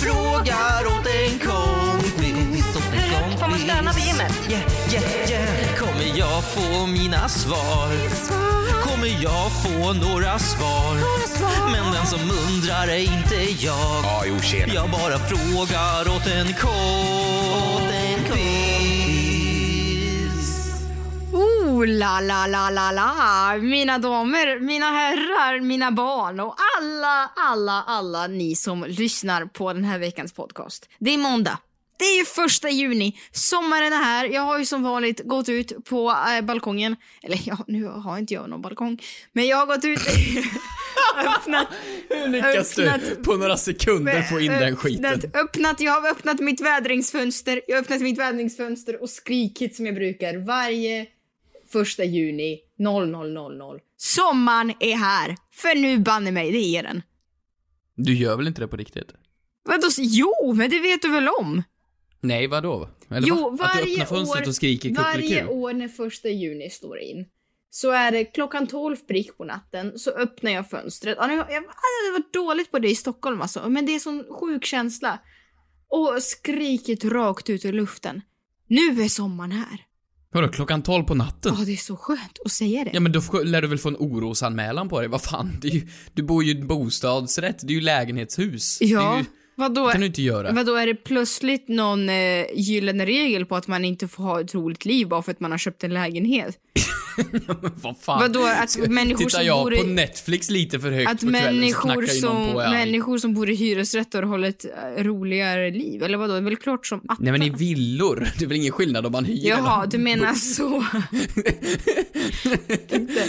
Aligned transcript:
Frågar 0.00 0.86
åt 0.86 1.06
en 1.06 1.38
kompis. 1.38 2.76
Åt 2.76 2.94
en 2.94 3.20
kompis. 3.20 3.40
Får 3.40 3.48
man 3.48 3.58
stöna 3.58 3.92
på 3.92 3.98
gymmet? 3.98 4.32
Yeah, 4.48 4.62
yeah, 4.92 5.30
yeah. 5.30 5.76
Kommer 5.78 6.18
jag 6.18 6.44
få 6.44 6.86
mina 6.86 7.28
svar? 7.28 7.88
Kommer 8.82 9.22
jag 9.22 9.52
få 9.62 9.92
några 9.92 10.38
svar? 10.38 10.94
Men 11.72 11.92
den 11.92 12.06
som 12.06 12.20
undrar 12.48 12.88
är 12.88 12.98
inte 12.98 13.64
jag. 13.64 14.04
Ja, 14.04 14.22
jo, 14.26 14.40
tjena. 14.42 14.74
Jag 14.74 14.90
bara 14.90 15.18
frågar 15.18 16.16
åt 16.16 16.26
en 16.26 16.54
kompis. 16.54 17.69
Oh 21.80 21.86
la 21.86 22.20
la 22.20 22.46
la 22.46 22.70
la 22.70 22.90
la! 22.92 23.58
Mina 23.62 23.98
damer, 23.98 24.60
mina 24.60 24.86
herrar, 24.86 25.60
mina 25.60 25.90
barn 25.90 26.40
och 26.40 26.56
alla, 26.78 27.30
alla, 27.36 27.82
alla 27.86 28.26
ni 28.26 28.56
som 28.56 28.84
lyssnar 28.88 29.44
på 29.46 29.72
den 29.72 29.84
här 29.84 29.98
veckans 29.98 30.32
podcast. 30.32 30.88
Det 30.98 31.10
är 31.10 31.18
måndag. 31.18 31.58
Det 31.98 32.04
är 32.04 32.18
ju 32.18 32.24
första 32.24 32.70
juni. 32.70 33.18
Sommaren 33.32 33.92
är 33.92 33.96
här. 33.96 34.24
Jag 34.26 34.42
har 34.42 34.58
ju 34.58 34.64
som 34.64 34.82
vanligt 34.82 35.20
gått 35.24 35.48
ut 35.48 35.84
på 35.84 36.10
äh, 36.10 36.44
balkongen. 36.44 36.96
Eller 37.22 37.40
ja, 37.44 37.58
nu 37.66 37.84
har 37.84 38.18
inte 38.18 38.34
jag 38.34 38.50
någon 38.50 38.62
balkong. 38.62 39.02
Men 39.32 39.46
jag 39.46 39.56
har 39.56 39.66
gått 39.66 39.84
ut 39.84 40.00
öppnat... 41.36 41.68
Hur 42.08 42.28
lyckas 42.28 42.74
du 42.74 42.88
öppnat- 42.88 43.24
på 43.24 43.36
några 43.36 43.56
sekunder 43.56 44.22
få 44.22 44.40
in 44.40 44.52
den 44.52 44.76
skiten? 44.76 45.04
Öppnat, 45.04 45.36
öppnat, 45.36 45.80
jag 45.80 46.00
har 46.00 46.10
öppnat 46.10 46.40
mitt 46.40 46.60
vädringsfönster, 46.60 47.60
jag 47.66 47.76
har 47.76 47.82
öppnat 47.82 48.00
mitt 48.00 48.18
vädringsfönster 48.18 49.02
och 49.02 49.10
skrikit 49.10 49.76
som 49.76 49.86
jag 49.86 49.94
brukar 49.94 50.46
varje 50.46 51.06
första 51.72 52.04
juni 52.04 52.58
0000. 52.78 53.80
Sommaren 53.96 54.72
är 54.80 54.96
här! 54.96 55.36
För 55.52 55.74
nu 55.74 55.98
banne 55.98 56.30
mig, 56.30 56.52
det 56.52 56.76
är 56.76 56.82
den. 56.82 57.02
Du 57.94 58.14
gör 58.14 58.36
väl 58.36 58.46
inte 58.48 58.60
det 58.60 58.68
på 58.68 58.76
riktigt? 58.76 59.12
Vadå, 59.64 59.88
jo, 59.98 60.52
men 60.54 60.70
det 60.70 60.78
vet 60.80 61.02
du 61.02 61.08
väl 61.10 61.28
om? 61.28 61.62
Nej, 62.20 62.46
vadå? 62.46 62.88
Eller 63.10 63.28
jo, 63.28 63.50
va? 63.56 63.64
Att 63.64 63.72
du 63.72 63.80
varje 63.80 63.92
öppnar 64.02 64.06
fönstret 64.16 64.44
år, 64.44 64.48
och 64.48 64.54
skriker 64.54 64.90
varje 64.94 65.46
år 65.46 65.72
när 65.72 65.88
första 65.88 66.28
juni 66.28 66.70
står 66.70 66.98
in 66.98 67.26
så 67.70 67.90
är 67.90 68.12
det 68.12 68.24
klockan 68.24 68.66
12 68.66 68.96
prick 68.96 69.36
på 69.36 69.44
natten 69.44 69.98
så 69.98 70.10
öppnar 70.10 70.50
jag 70.50 70.70
fönstret. 70.70 71.16
Ja, 71.20 71.26
nu- 71.26 71.34
Jag, 71.34 71.50
jag 71.52 71.60
har 71.62 72.12
varit 72.12 72.32
dåligt 72.32 72.70
på 72.70 72.78
det 72.78 72.88
i 72.88 72.94
Stockholm 72.94 73.40
alltså, 73.42 73.68
men 73.68 73.86
det 73.86 73.94
är 73.94 73.98
sån 73.98 74.24
sjuk 74.40 74.64
känsla. 74.64 75.18
Och 75.88 76.22
skriket 76.22 77.04
rakt 77.04 77.50
ut 77.50 77.64
i 77.64 77.72
luften. 77.72 78.22
Nu 78.66 79.02
är 79.02 79.08
sommaren 79.08 79.52
här. 79.52 79.84
Vadå, 80.32 80.48
klockan 80.48 80.82
12 80.82 81.04
på 81.04 81.14
natten? 81.14 81.54
Ja, 81.58 81.64
det 81.64 81.72
är 81.72 81.76
så 81.76 81.96
skönt 81.96 82.38
att 82.44 82.52
säga 82.52 82.84
det. 82.84 82.90
Ja 82.94 83.00
men 83.00 83.12
då 83.12 83.20
får- 83.20 83.44
lär 83.44 83.62
du 83.62 83.68
väl 83.68 83.78
få 83.78 83.88
en 83.88 83.96
orosanmälan 83.96 84.88
på 84.88 85.00
dig, 85.00 85.08
vad 85.08 85.22
fan? 85.22 85.58
Det 85.62 85.68
är 85.68 85.72
ju, 85.72 85.86
du 86.14 86.22
bor 86.22 86.44
ju 86.44 86.52
i 86.54 86.60
en 86.60 86.66
bostadsrätt, 86.66 87.58
det 87.62 87.72
är 87.72 87.74
ju 87.74 87.80
lägenhetshus. 87.80 88.78
Ja, 88.80 89.18
ju, 89.18 89.24
vadå? 89.54 89.86
det 89.86 89.92
kan 89.92 90.00
du 90.00 90.06
inte 90.06 90.22
göra. 90.22 90.52
Vadå, 90.52 90.74
är 90.74 90.86
det 90.86 90.94
plötsligt 90.94 91.68
någon 91.68 92.08
eh, 92.08 92.44
gyllene 92.54 93.06
regel 93.06 93.46
på 93.46 93.56
att 93.56 93.66
man 93.66 93.84
inte 93.84 94.08
får 94.08 94.22
ha 94.24 94.40
ett 94.40 94.54
roligt 94.54 94.84
liv 94.84 95.08
bara 95.08 95.22
för 95.22 95.30
att 95.32 95.40
man 95.40 95.50
har 95.50 95.58
köpt 95.58 95.84
en 95.84 95.94
lägenhet? 95.94 96.58
vad 97.82 97.98
fan? 97.98 98.20
Vadå, 98.20 98.46
att 98.46 98.76
människor 98.88 99.18
Tittar 99.18 99.30
som 99.38 99.46
jag 99.46 99.64
bor 99.64 99.74
i- 99.74 99.78
på 99.78 99.86
Netflix 99.86 100.50
lite 100.50 100.80
för 100.80 100.90
högt 100.90 101.10
Att 101.10 101.20
på 101.20 101.26
människor 101.26 102.06
som, 102.06 102.52
på 102.52 102.60
arg. 102.60 102.70
människor 102.70 103.18
som 103.18 103.34
bor 103.34 103.50
i 103.50 103.54
hyresrätter 103.54 104.22
har 104.22 104.38
ett 104.44 104.64
eh, 104.64 105.02
roligare 105.04 105.70
liv? 105.70 106.02
Eller 106.02 106.18
vadå, 106.18 106.32
det 106.32 106.38
är 106.38 106.42
väl 106.42 106.56
klart 106.56 106.86
som 106.86 107.00
att... 107.08 107.20
Nej 107.20 107.32
men 107.32 107.42
i 107.42 107.50
villor, 107.50 108.28
det 108.38 108.44
är 108.44 108.48
väl 108.48 108.56
ingen 108.56 108.72
skillnad 108.72 109.06
om 109.06 109.12
man 109.12 109.24
hyr 109.24 109.48
Jaha, 109.48 109.86
du 109.86 109.98
menar 109.98 110.34
så. 110.34 110.84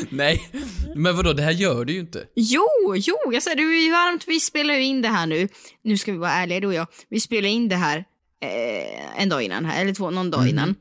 Nej, 0.10 0.50
men 0.96 1.16
vadå, 1.16 1.34
det 1.34 1.44
här 1.44 1.52
gör 1.52 1.86
du 1.86 1.94
ju 1.94 2.00
inte. 2.00 2.24
Jo, 2.36 2.68
jo, 2.96 3.16
jag 3.34 3.44
säger 3.44 3.58
det 3.58 3.64
är 3.64 3.84
ju 3.86 3.92
varmt. 3.92 4.24
Vi 4.28 4.40
spelar 4.40 4.74
ju 4.74 4.84
in 4.84 5.02
det 5.02 5.08
här 5.08 5.26
nu. 5.28 5.48
Nu 5.84 5.98
ska 5.98 6.12
vi 6.12 6.18
vara 6.18 6.32
ärliga 6.32 6.60
du 6.60 6.68
och 6.68 6.74
jag. 6.74 6.88
Vi 7.10 7.20
spelar 7.20 7.50
in 7.50 7.70
det 7.70 7.76
här 7.76 7.98
eh, 8.42 9.22
en 9.22 9.30
dag 9.30 9.44
innan 9.44 9.66
här, 9.66 9.82
eller 9.82 9.94
två, 9.94 10.10
någon 10.10 10.32
dag 10.32 10.48
innan. 10.48 10.76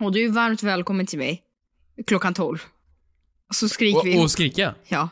Och 0.00 0.12
du 0.12 0.24
är 0.24 0.28
varmt 0.28 0.62
välkommen 0.62 1.06
till 1.06 1.18
mig. 1.18 1.42
Klockan 2.06 2.34
12. 2.34 2.58
Så 3.54 3.68
skriker 3.68 4.04
vi. 4.04 4.18
Och, 4.18 4.22
och 4.22 4.30
skrika? 4.30 4.74
Ja. 4.88 5.08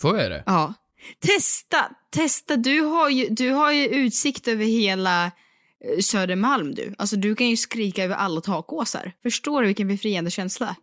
Får 0.00 0.18
jag 0.18 0.30
det? 0.30 0.42
Ja. 0.46 0.74
Testa, 1.20 1.90
testa. 2.10 2.56
Du 2.56 2.80
har 2.80 3.08
ju, 3.10 3.28
du 3.30 3.50
har 3.50 3.72
ju 3.72 3.86
utsikt 3.86 4.48
över 4.48 4.64
hela 4.64 5.24
eh, 5.26 5.30
Södermalm 6.02 6.74
du. 6.74 6.94
Alltså 6.98 7.16
du 7.16 7.34
kan 7.34 7.48
ju 7.48 7.56
skrika 7.56 8.04
över 8.04 8.14
alla 8.14 8.40
takåsar. 8.40 9.12
Förstår 9.22 9.60
du 9.60 9.66
vilken 9.66 9.88
befriande 9.88 10.30
känsla? 10.30 10.76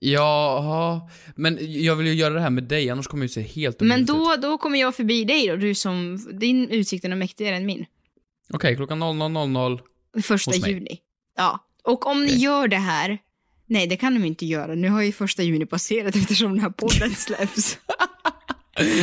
Jaha, 0.00 1.00
men 1.36 1.58
jag 1.60 1.96
vill 1.96 2.06
ju 2.06 2.14
göra 2.14 2.34
det 2.34 2.40
här 2.40 2.50
med 2.50 2.64
dig, 2.64 2.90
annars 2.90 3.06
kommer 3.06 3.24
jag 3.24 3.28
ju 3.28 3.34
se 3.34 3.42
helt 3.42 3.80
Men 3.80 4.00
ut. 4.00 4.06
då, 4.06 4.36
då 4.36 4.58
kommer 4.58 4.78
jag 4.80 4.96
förbi 4.96 5.24
dig 5.24 5.48
då, 5.48 5.56
du 5.56 5.74
som, 5.74 6.26
din 6.40 6.68
utsikt 6.70 7.04
är 7.04 7.14
mäktigare 7.14 7.56
än 7.56 7.66
min. 7.66 7.86
Okej, 8.52 8.76
klockan 8.76 9.02
00.00. 9.02 9.80
Första 10.22 10.50
Hos 10.50 10.60
mig. 10.60 10.70
juni. 10.70 10.98
Ja. 11.36 11.58
Och 11.84 12.06
om 12.06 12.24
ni 12.24 12.32
gör 12.32 12.68
det 12.68 12.76
här, 12.76 13.18
nej 13.68 13.86
det 13.86 13.96
kan 13.96 14.14
de 14.14 14.24
inte 14.24 14.46
göra, 14.46 14.74
nu 14.74 14.88
har 14.88 15.02
ju 15.02 15.12
första 15.12 15.42
juni 15.42 15.66
passerat 15.66 16.16
eftersom 16.16 16.50
den 16.52 16.60
här 16.60 16.70
podden 16.70 17.10
släpps. 17.14 17.78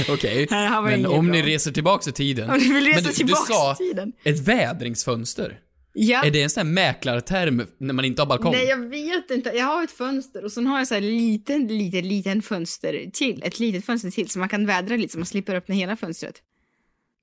Okej, 0.10 0.48
var 0.50 0.82
men 0.82 1.06
om 1.06 1.26
bra. 1.28 1.32
ni 1.36 1.42
reser 1.42 1.72
tillbaks 1.72 2.08
i 2.08 2.12
tiden. 2.12 2.50
Om 2.50 2.60
du 2.60 2.74
vill 2.74 2.86
resa 2.86 2.96
men 3.02 3.04
du, 3.04 3.12
tillbaks 3.14 3.48
du 3.48 3.54
sa 3.54 3.74
i 3.74 3.76
tiden. 3.76 4.12
ett 4.24 4.40
vädringsfönster. 4.40 5.60
Ja. 5.98 6.24
Är 6.26 6.32
det 6.32 6.42
en 6.44 6.50
sån 6.50 6.68
här 6.68 6.74
mäklarterm 6.74 7.66
när 7.78 7.94
man 7.94 8.06
inte 8.06 8.22
har 8.22 8.28
balkong? 8.28 8.52
Nej, 8.52 8.66
jag 8.66 8.78
vet 8.90 9.32
inte. 9.32 9.50
Jag 9.50 9.66
har 9.66 9.84
ett 9.84 9.92
fönster 9.92 10.44
och 10.46 10.52
sen 10.52 10.68
har 10.68 10.78
jag 10.78 10.88
så 10.88 10.94
här 10.94 11.02
liten, 11.02 11.68
liten, 11.68 12.08
liten 12.08 12.42
fönster 12.42 13.10
till. 13.14 13.44
Ett 13.44 13.60
litet 13.60 13.86
fönster 13.86 14.12
till 14.12 14.30
så 14.30 14.40
man 14.40 14.50
kan 14.50 14.66
vädra 14.66 14.96
lite 14.96 15.12
så 15.14 15.20
man 15.20 15.26
slipper 15.26 15.56
öppna 15.56 15.76
hela 15.76 15.96
fönstret. 15.96 16.36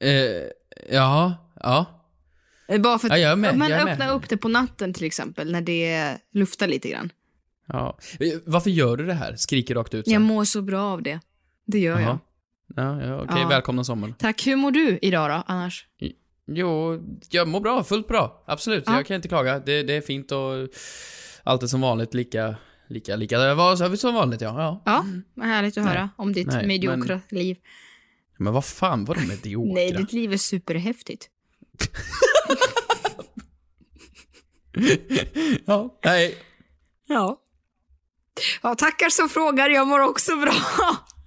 Eh, 0.04 0.10
ja, 0.96 1.34
ja. 1.60 1.86
Eh, 2.68 2.80
Bara 2.80 2.98
för 2.98 3.06
att 3.08 3.12
Ja, 3.12 3.18
jag 3.18 3.32
är 3.32 3.36
med, 3.36 3.58
man 3.58 3.72
öppnar 3.72 4.14
upp 4.14 4.28
det 4.28 4.36
på 4.36 4.48
natten 4.48 4.94
till 4.94 5.04
exempel 5.06 5.52
när 5.52 5.60
det 5.60 6.16
luftar 6.34 6.66
lite 6.68 6.88
grann. 6.88 7.12
Ja. 7.72 7.98
Varför 8.44 8.70
gör 8.70 8.96
du 8.96 9.06
det 9.06 9.14
här? 9.14 9.36
Skriker 9.36 9.74
rakt 9.74 9.94
ut 9.94 10.04
så? 10.06 10.12
Jag 10.12 10.22
mår 10.22 10.44
så 10.44 10.62
bra 10.62 10.82
av 10.82 11.02
det. 11.02 11.20
Det 11.66 11.78
gör 11.78 12.00
jag. 12.00 12.02
Jaha. 12.08 12.18
Ja, 12.76 13.02
ja 13.02 13.22
okej, 13.22 13.36
Ja. 13.40 13.48
välkomna 13.48 13.84
sommaren. 13.84 14.14
Tack. 14.18 14.46
Hur 14.46 14.56
mår 14.56 14.70
du 14.70 14.98
idag 15.02 15.30
då, 15.30 15.42
annars? 15.46 15.86
Jo, 16.46 17.02
jag 17.30 17.48
mår 17.48 17.60
bra, 17.60 17.84
fullt 17.84 18.08
bra. 18.08 18.44
Absolut, 18.46 18.84
Ja. 18.86 18.94
jag 18.96 19.06
kan 19.06 19.16
inte 19.16 19.28
klaga. 19.28 19.58
Det, 19.58 19.82
det 19.82 19.92
är 19.94 20.00
fint 20.00 20.32
och 20.32 20.68
allt 21.42 21.62
är 21.62 21.66
som 21.66 21.80
vanligt 21.80 22.14
lika, 22.14 22.54
lika, 22.88 23.16
lika. 23.16 23.38
Det 23.38 23.54
var 23.54 23.96
som 23.96 24.14
vanligt 24.14 24.40
ja. 24.40 24.54
ja. 24.62 24.82
Ja, 24.84 25.04
vad 25.34 25.46
härligt 25.46 25.78
att 25.78 25.84
Nej. 25.84 25.94
höra 25.94 26.10
om 26.16 26.32
ditt 26.32 26.46
Nej, 26.46 26.66
mediokra 26.66 27.20
liv. 27.30 27.56
Men 28.38 28.52
vad 28.52 28.64
fan 28.64 29.04
var 29.04 29.14
de 29.14 29.20
mediokra? 29.28 29.74
Nej, 29.74 29.92
ditt 29.92 30.12
liv 30.12 30.32
är 30.32 30.36
superhäftigt. 30.36 31.28
ja, 35.64 35.98
nej. 36.04 36.34
Ja. 37.08 37.38
Ja, 38.62 38.74
tackar 38.74 39.08
som 39.08 39.28
frågar. 39.28 39.70
Jag 39.70 39.86
mår 39.86 40.00
också 40.00 40.36
bra. 40.36 40.54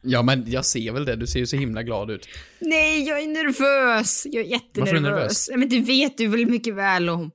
Ja, 0.02 0.22
men 0.22 0.44
jag 0.52 0.66
ser 0.66 0.92
väl 0.92 1.06
det. 1.06 1.16
Du 1.16 1.28
ser 1.28 1.40
ju 1.40 1.48
så 1.48 1.56
himla 1.56 1.84
glad 1.84 2.12
ut. 2.12 2.28
Nej, 2.60 3.08
jag 3.08 3.20
är 3.24 3.28
nervös. 3.28 4.24
Jag 4.26 4.46
är 4.46 4.48
jättenervös. 4.50 4.78
Varför 4.78 4.96
är 4.96 5.00
du 5.00 5.16
nervös? 5.16 5.48
Ja, 5.52 5.58
Men 5.58 5.70
det 5.70 5.80
vet 5.80 6.18
du 6.18 6.28
väl 6.28 6.46
mycket 6.46 6.76
väl 6.76 7.10
om. 7.10 7.32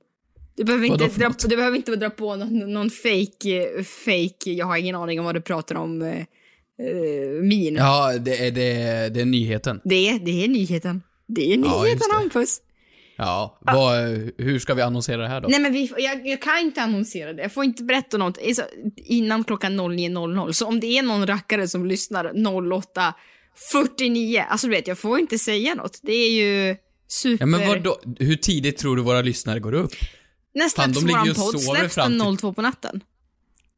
Du 0.55 0.63
behöver 0.63 0.85
inte, 0.85 1.07
dra, 1.07 1.27
något? 1.27 1.49
du 1.49 1.55
behöver 1.55 1.77
inte 1.77 1.95
dra 1.95 2.09
på 2.09 2.35
någon, 2.35 2.73
någon 2.73 2.89
fake, 2.89 3.77
eh, 3.77 3.83
fake, 3.83 4.51
jag 4.51 4.65
har 4.65 4.77
ingen 4.77 4.95
aning 4.95 5.19
om 5.19 5.25
vad 5.25 5.35
du 5.35 5.41
pratar 5.41 5.75
om, 5.75 6.01
eh, 6.01 6.17
eh, 6.17 6.25
min. 7.41 7.75
Ja, 7.75 8.17
det 8.17 8.47
är, 8.47 8.51
det 8.51 8.71
är, 8.71 9.09
det 9.09 9.21
är 9.21 9.25
nyheten. 9.25 9.81
Det, 9.83 10.19
det 10.25 10.43
är 10.43 10.47
nyheten. 10.47 11.01
Det 11.27 11.53
är 11.53 11.57
Ja, 11.57 11.83
nyheten, 11.83 12.07
det. 12.09 12.15
Hampus. 12.15 12.61
Ja, 13.25 13.57
vad, 13.61 13.97
hur 14.37 14.59
ska 14.59 14.73
vi 14.73 14.81
annonsera 14.81 15.21
det 15.21 15.27
här 15.27 15.41
då? 15.41 15.47
Nej 15.47 15.59
men 15.59 15.73
vi, 15.73 15.93
jag, 15.97 16.27
jag 16.27 16.41
kan 16.41 16.57
inte 16.59 16.81
annonsera 16.81 17.33
det. 17.33 17.41
Jag 17.41 17.53
får 17.53 17.63
inte 17.63 17.83
berätta 17.83 18.17
något 18.17 18.37
innan 18.95 19.43
klockan 19.43 19.79
09.00. 19.79 20.51
Så 20.51 20.67
om 20.67 20.79
det 20.79 20.87
är 20.97 21.03
någon 21.03 21.27
rackare 21.27 21.67
som 21.67 21.85
lyssnar 21.85 22.25
08.49, 22.25 24.43
alltså 24.49 24.67
du 24.67 24.71
vet, 24.71 24.87
jag 24.87 24.99
får 24.99 25.19
inte 25.19 25.37
säga 25.37 25.75
något. 25.75 25.99
Det 26.03 26.13
är 26.13 26.31
ju 26.31 26.75
super... 27.07 27.41
Ja, 27.41 27.45
men 27.45 27.67
vadå? 27.67 27.99
Hur 28.19 28.35
tidigt 28.35 28.77
tror 28.77 28.95
du 28.95 29.01
våra 29.01 29.21
lyssnare 29.21 29.59
går 29.59 29.73
upp? 29.73 29.91
När 30.53 30.69
Fan, 30.69 30.93
släpps 30.93 31.01
ligger 31.07 31.19
våran 31.19 31.35
podd? 31.35 31.61
Släpps 31.61 31.95
den 31.95 32.19
till- 32.19 32.37
02 32.37 32.53
på 32.53 32.61
natten? 32.61 33.03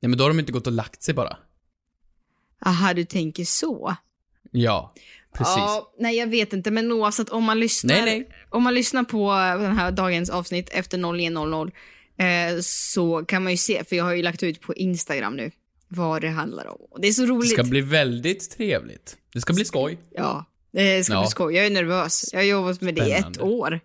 Nej, 0.02 0.10
men 0.10 0.18
då 0.18 0.24
har 0.24 0.30
de 0.30 0.40
inte 0.40 0.52
gått 0.52 0.68
och 0.68 0.74
lagt 0.74 1.04
sig 1.04 1.14
bara. 1.14 1.38
Aha, 2.66 2.94
du 2.94 3.06
tänker 3.06 3.46
så. 3.46 3.96
Ja. 4.52 4.94
Precis. 5.38 5.56
Ja, 5.58 5.94
nej 6.00 6.16
jag 6.18 6.28
vet 6.28 6.54
inte, 6.54 6.72
men 6.72 6.92
oavsett 6.92 7.30
om 7.30 7.44
man 7.44 7.60
lyssnar, 7.60 7.96
Nej, 7.96 8.06
nej. 8.06 8.30
Om 8.50 8.64
man 8.64 8.74
lyssnar 8.74 9.04
på 9.04 9.32
den 9.64 9.78
här 9.78 9.92
dagens 9.92 10.30
avsnitt 10.30 10.70
efter 10.72 10.98
09.00 10.98 11.72
eh, 12.18 12.60
så 12.62 13.26
kan 13.26 13.44
man 13.44 13.52
ju 13.54 13.58
se, 13.58 13.84
för 13.84 13.96
jag 13.96 14.04
har 14.04 14.14
ju 14.14 14.22
lagt 14.22 14.44
ut 14.44 14.62
på 14.62 14.74
Instagram 14.74 15.36
nu 15.36 15.52
vad 15.88 16.22
det 16.22 16.30
handlar 16.30 16.68
om. 16.68 16.78
Det 17.02 17.08
är 17.08 17.12
så 17.12 17.22
Det 17.22 17.28
roligt. 17.28 17.52
ska 17.54 17.64
bli 17.64 17.82
väldigt 17.82 18.52
trevligt. 18.58 19.18
Det 19.34 19.42
ska 19.42 19.54
bli 19.54 19.66
skoj. 19.66 19.98
Ja, 20.12 20.46
det 20.74 21.04
ska 21.04 21.14
Ja. 21.14 21.22
bli 21.22 21.30
skoj. 21.30 21.56
Jag 21.56 21.66
är 21.66 21.70
nervös. 21.70 22.30
Jag 22.34 22.40
har 22.40 22.46
jobbat 22.46 22.82
med 22.82 22.96
det 22.96 23.08
i 23.08 23.12
ett 23.12 23.18
Spännande. 23.20 23.40
år. 23.42 23.80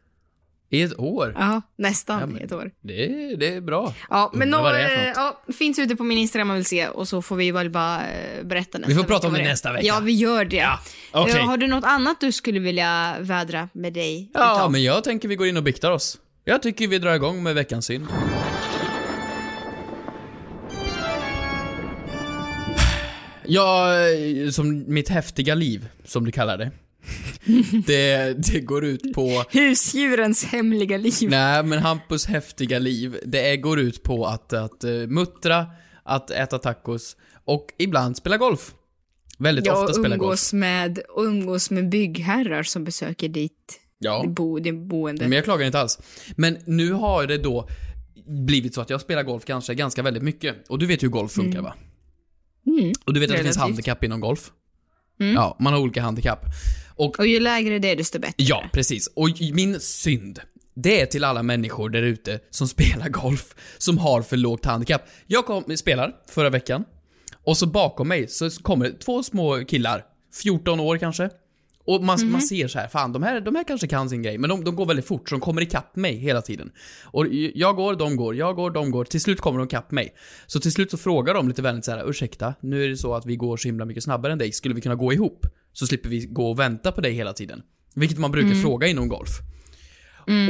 I 0.71 0.83
ett 0.83 0.99
år. 0.99 1.35
Ja, 1.39 1.63
nästan 1.77 2.21
Ja, 2.21 2.27
men 2.27 2.43
ett 2.43 2.53
år. 2.53 2.71
Det, 2.81 3.07
det 3.37 3.55
är 3.55 3.61
bra. 3.61 3.95
Ja, 4.11 4.31
men 4.35 4.43
Undrar 4.43 4.59
nå, 4.59 4.65
vad 4.65 4.75
det 4.75 4.81
är 4.81 4.89
för 4.89 5.07
eh, 5.07 5.13
ja, 5.17 5.43
finns 5.59 5.79
ute 5.79 5.97
på 5.97 6.05
min 6.05 6.19
Instagram 6.19 6.45
om 6.45 6.49
man 6.49 6.57
vill 6.57 6.65
se 6.65 6.89
och 6.89 7.09
så 7.09 7.23
får 7.23 7.37
vi 7.37 7.51
väl 7.51 7.71
bara 7.71 7.97
eh, 7.97 8.45
berätta 8.45 8.79
nästa 8.79 8.89
Vi 8.89 8.95
får 8.95 9.05
prata 9.05 9.27
om 9.27 9.35
det 9.35 9.43
nästa 9.43 9.73
vecka. 9.73 9.87
Ja, 9.87 10.01
vi 10.01 10.13
gör 10.13 10.45
det. 10.45 10.57
Ja, 10.57 10.81
okej. 11.13 11.39
Eh, 11.39 11.47
Har 11.47 11.57
du 11.57 11.67
något 11.67 11.85
annat 11.85 12.21
du 12.21 12.33
skulle 12.33 12.61
vilja 12.61 13.17
vädra 13.21 13.69
med 13.73 13.93
dig? 13.93 14.31
Ja, 14.35 14.57
utav? 14.57 14.73
men 14.73 14.83
jag 14.83 15.05
tänker 15.05 15.29
vi 15.29 15.37
går 15.37 15.47
in 15.47 15.57
och 15.57 15.63
biktar 15.63 15.91
oss. 15.91 16.19
Jag 16.45 16.63
tycker 16.63 16.89
vi 16.89 16.99
drar 16.99 17.15
igång 17.15 17.43
med 17.43 17.55
veckans 17.55 17.87
synd. 17.87 18.07
Ja, 23.47 23.89
som 24.53 24.85
mitt 24.95 25.09
häftiga 25.09 25.55
liv, 25.55 25.89
som 26.05 26.25
du 26.25 26.33
kallar 26.33 26.59
det. 26.59 26.71
Det, 27.87 28.35
det 28.53 28.61
går 28.61 28.85
ut 28.85 29.13
på... 29.15 29.45
Husdjurens 29.51 30.45
hemliga 30.45 30.97
liv. 30.97 31.31
Nej, 31.31 31.63
men 31.65 31.79
Hampus 31.79 32.27
häftiga 32.27 32.79
liv, 32.79 33.19
det 33.27 33.51
är, 33.51 33.57
går 33.57 33.81
ut 33.81 34.03
på 34.03 34.27
att, 34.27 34.53
att 34.53 34.85
uh, 34.85 35.07
muttra, 35.07 35.67
att 36.05 36.31
äta 36.31 36.59
tacos 36.59 37.17
och 37.45 37.67
ibland 37.79 38.17
spela 38.17 38.37
golf. 38.37 38.75
Väldigt 39.39 39.67
Jag 39.67 39.83
ofta 39.83 39.95
spela 39.95 40.17
golf. 40.17 40.53
med, 40.53 40.99
och 40.99 41.23
umgås 41.25 41.71
med 41.71 41.89
byggherrar 41.89 42.63
som 42.63 42.85
besöker 42.85 43.29
ditt, 43.29 43.81
Ja. 43.99 44.25
bo, 44.27 44.59
ditt 44.59 44.75
boende. 44.75 45.23
Men 45.29 45.33
jag 45.33 45.45
klagar 45.45 45.67
inte 45.67 45.81
alls. 45.81 45.99
Men 46.37 46.59
nu 46.65 46.93
har 46.93 47.27
det 47.27 47.39
då 47.39 47.69
blivit 48.27 48.75
så 48.75 48.81
att 48.81 48.91
jag 48.91 49.01
spelar 49.01 49.23
golf 49.23 49.45
kanske 49.45 49.75
ganska 49.75 50.03
väldigt 50.03 50.23
mycket. 50.23 50.69
Och 50.69 50.79
du 50.79 50.87
vet 50.87 51.03
hur 51.03 51.09
golf 51.09 51.33
funkar 51.33 51.63
va? 51.63 51.75
Mm. 52.67 52.93
Och 53.07 53.15
du 53.15 53.21
vet 53.21 53.31
att 53.31 53.37
det 53.37 53.43
finns 53.43 53.57
Relativt. 53.57 53.61
handikapp 53.63 54.05
inom 54.05 54.21
golf? 54.21 54.51
Mm. 55.21 55.35
Ja, 55.35 55.57
man 55.61 55.73
har 55.73 55.81
olika 55.81 56.03
handikapp. 56.03 56.45
Och 56.99 57.19
Och 57.19 57.27
ju 57.27 57.41
lägre 57.41 57.79
det 57.79 57.89
är, 57.91 57.97
desto 57.97 58.19
bättre. 58.19 58.35
ja, 58.37 58.65
precis. 58.73 59.07
Och 59.15 59.29
min 59.53 59.81
synd, 59.81 60.41
det 60.75 61.01
är 61.01 61.07
till 61.07 61.25
alla 61.25 61.43
människor 61.43 61.91
där 61.91 62.03
ute 62.03 62.41
som 62.51 62.69
spelar 62.75 63.09
golf, 63.09 63.55
som 63.79 63.99
har 63.99 64.23
för 64.23 64.37
lågt 64.37 64.65
handikapp. 64.65 65.03
Jag 65.27 65.47
kom, 65.47 65.77
spelar 65.77 66.15
förra 66.31 66.51
veckan, 66.51 66.85
och 67.45 67.57
så 67.57 67.67
bakom 67.67 68.09
mig 68.09 68.29
så 68.29 68.51
kommer 68.51 68.91
två 69.05 69.23
små 69.23 69.65
killar, 69.65 70.05
14 70.43 70.81
år 70.81 70.97
kanske. 70.99 71.31
Och 71.85 72.05
man, 72.05 72.19
Mhm. 72.21 72.33
man 72.33 72.41
ser 72.43 72.69
så 72.69 72.79
här, 72.79 72.89
fan 72.89 73.13
de 73.13 73.23
här, 73.23 73.41
de 73.41 73.55
här 73.55 73.65
kanske 73.65 73.87
kan 73.89 74.09
sin 74.11 74.23
grej, 74.23 74.39
men 74.39 74.51
de, 74.51 74.65
de 74.65 74.77
går 74.77 74.87
väldigt 74.87 75.07
fort 75.07 75.29
så 75.29 75.35
de 75.35 75.41
kommer 75.41 75.63
ikapp 75.63 75.97
mig 75.97 76.17
hela 76.17 76.43
tiden. 76.43 76.71
Och 77.05 77.27
jag 77.55 77.77
går, 77.77 77.95
de 77.95 78.17
går, 78.17 78.37
jag 78.37 78.57
går, 78.57 78.71
de 78.71 78.91
går, 78.91 79.05
till 79.05 79.21
slut 79.21 79.41
kommer 79.41 79.59
de 79.59 79.67
ikapp 79.67 79.91
mig. 79.91 80.15
Så 80.47 80.61
till 80.61 80.73
slut 80.73 80.91
så 80.91 80.97
frågar 80.97 81.35
de 81.35 81.49
lite 81.49 81.63
vänligt 81.63 81.85
så 81.85 81.91
här, 81.91 82.11
ursäkta, 82.11 82.55
nu 82.61 82.85
är 82.85 82.89
det 82.89 82.97
så 82.97 83.15
att 83.15 83.27
vi 83.27 83.37
går 83.37 83.57
så 83.57 83.69
himla 83.69 83.85
mycket 83.85 84.05
snabbare 84.05 84.33
än 84.33 84.39
dig, 84.39 84.53
skulle 84.53 84.75
vi 84.75 84.81
kunna 84.81 84.95
gå 84.95 85.13
ihop? 85.13 85.47
Så 85.73 85.87
slipper 85.87 86.09
vi 86.09 86.27
gå 86.27 86.51
och 86.51 86.59
vänta 86.59 86.93
på 86.93 87.01
dig 87.01 87.13
hela 87.13 87.33
tiden. 87.33 87.63
Vilket 87.95 88.19
man 88.19 88.31
brukar 88.31 88.63
fråga 88.63 88.87
inom 88.87 89.09
golf. 89.09 89.31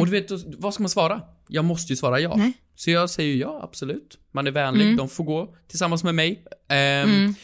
Och 0.00 0.06
du 0.06 0.12
vet, 0.12 0.31
vad 0.59 0.75
ska 0.75 0.82
man 0.82 0.91
svara? 0.91 1.20
Jag 1.49 1.65
måste 1.65 1.93
ju 1.93 1.97
svara 1.97 2.20
ja. 2.20 2.37
Nej. 2.37 2.53
Så 2.75 2.91
jag 2.91 3.11
säger 3.11 3.37
ja, 3.37 3.61
absolut. 3.62 4.19
Man 4.32 4.47
är 4.47 4.50
vänlig, 4.50 4.97
de 4.97 5.09
får 5.09 5.25
gå 5.25 5.55
tillsammans 5.69 6.05
med 6.05 6.15
mig. 6.15 6.44
Ehm, 6.69 7.35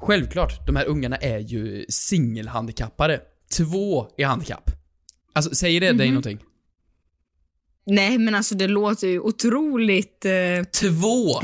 Självklart, 0.00 0.66
de 0.66 0.76
här 0.76 0.84
ungarna 0.86 1.16
är 1.16 1.38
ju 1.38 1.86
singelhandikappade. 1.88 3.20
Två 3.56 4.06
är 4.16 4.26
handikapp. 4.26 4.70
Alltså, 5.32 5.54
säger 5.54 5.80
det 5.80 5.92
dig 5.92 6.08
någonting? 6.08 6.38
Nej, 7.86 8.18
men 8.18 8.34
alltså 8.34 8.54
det 8.54 8.68
låter 8.68 9.08
ju 9.08 9.20
otroligt... 9.20 10.24
Eh, 10.24 10.64
Två! 10.80 11.40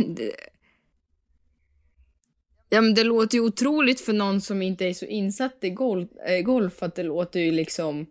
Ja, 2.75 2.81
men 2.81 2.95
det 2.95 3.05
låter 3.05 3.39
ju 3.39 3.45
otroligt 3.45 4.01
för 4.01 4.13
någon 4.13 4.41
som 4.41 4.63
inte 4.63 4.85
är 4.87 4.95
så 4.95 5.05
insatt 5.07 5.59
i 5.63 5.71
golf, 5.71 6.09
eh, 6.29 6.43
golf 6.45 6.83
att 6.83 6.95
det 6.97 7.03
låter 7.03 7.41
ju 7.41 7.51
liksom 7.53 8.07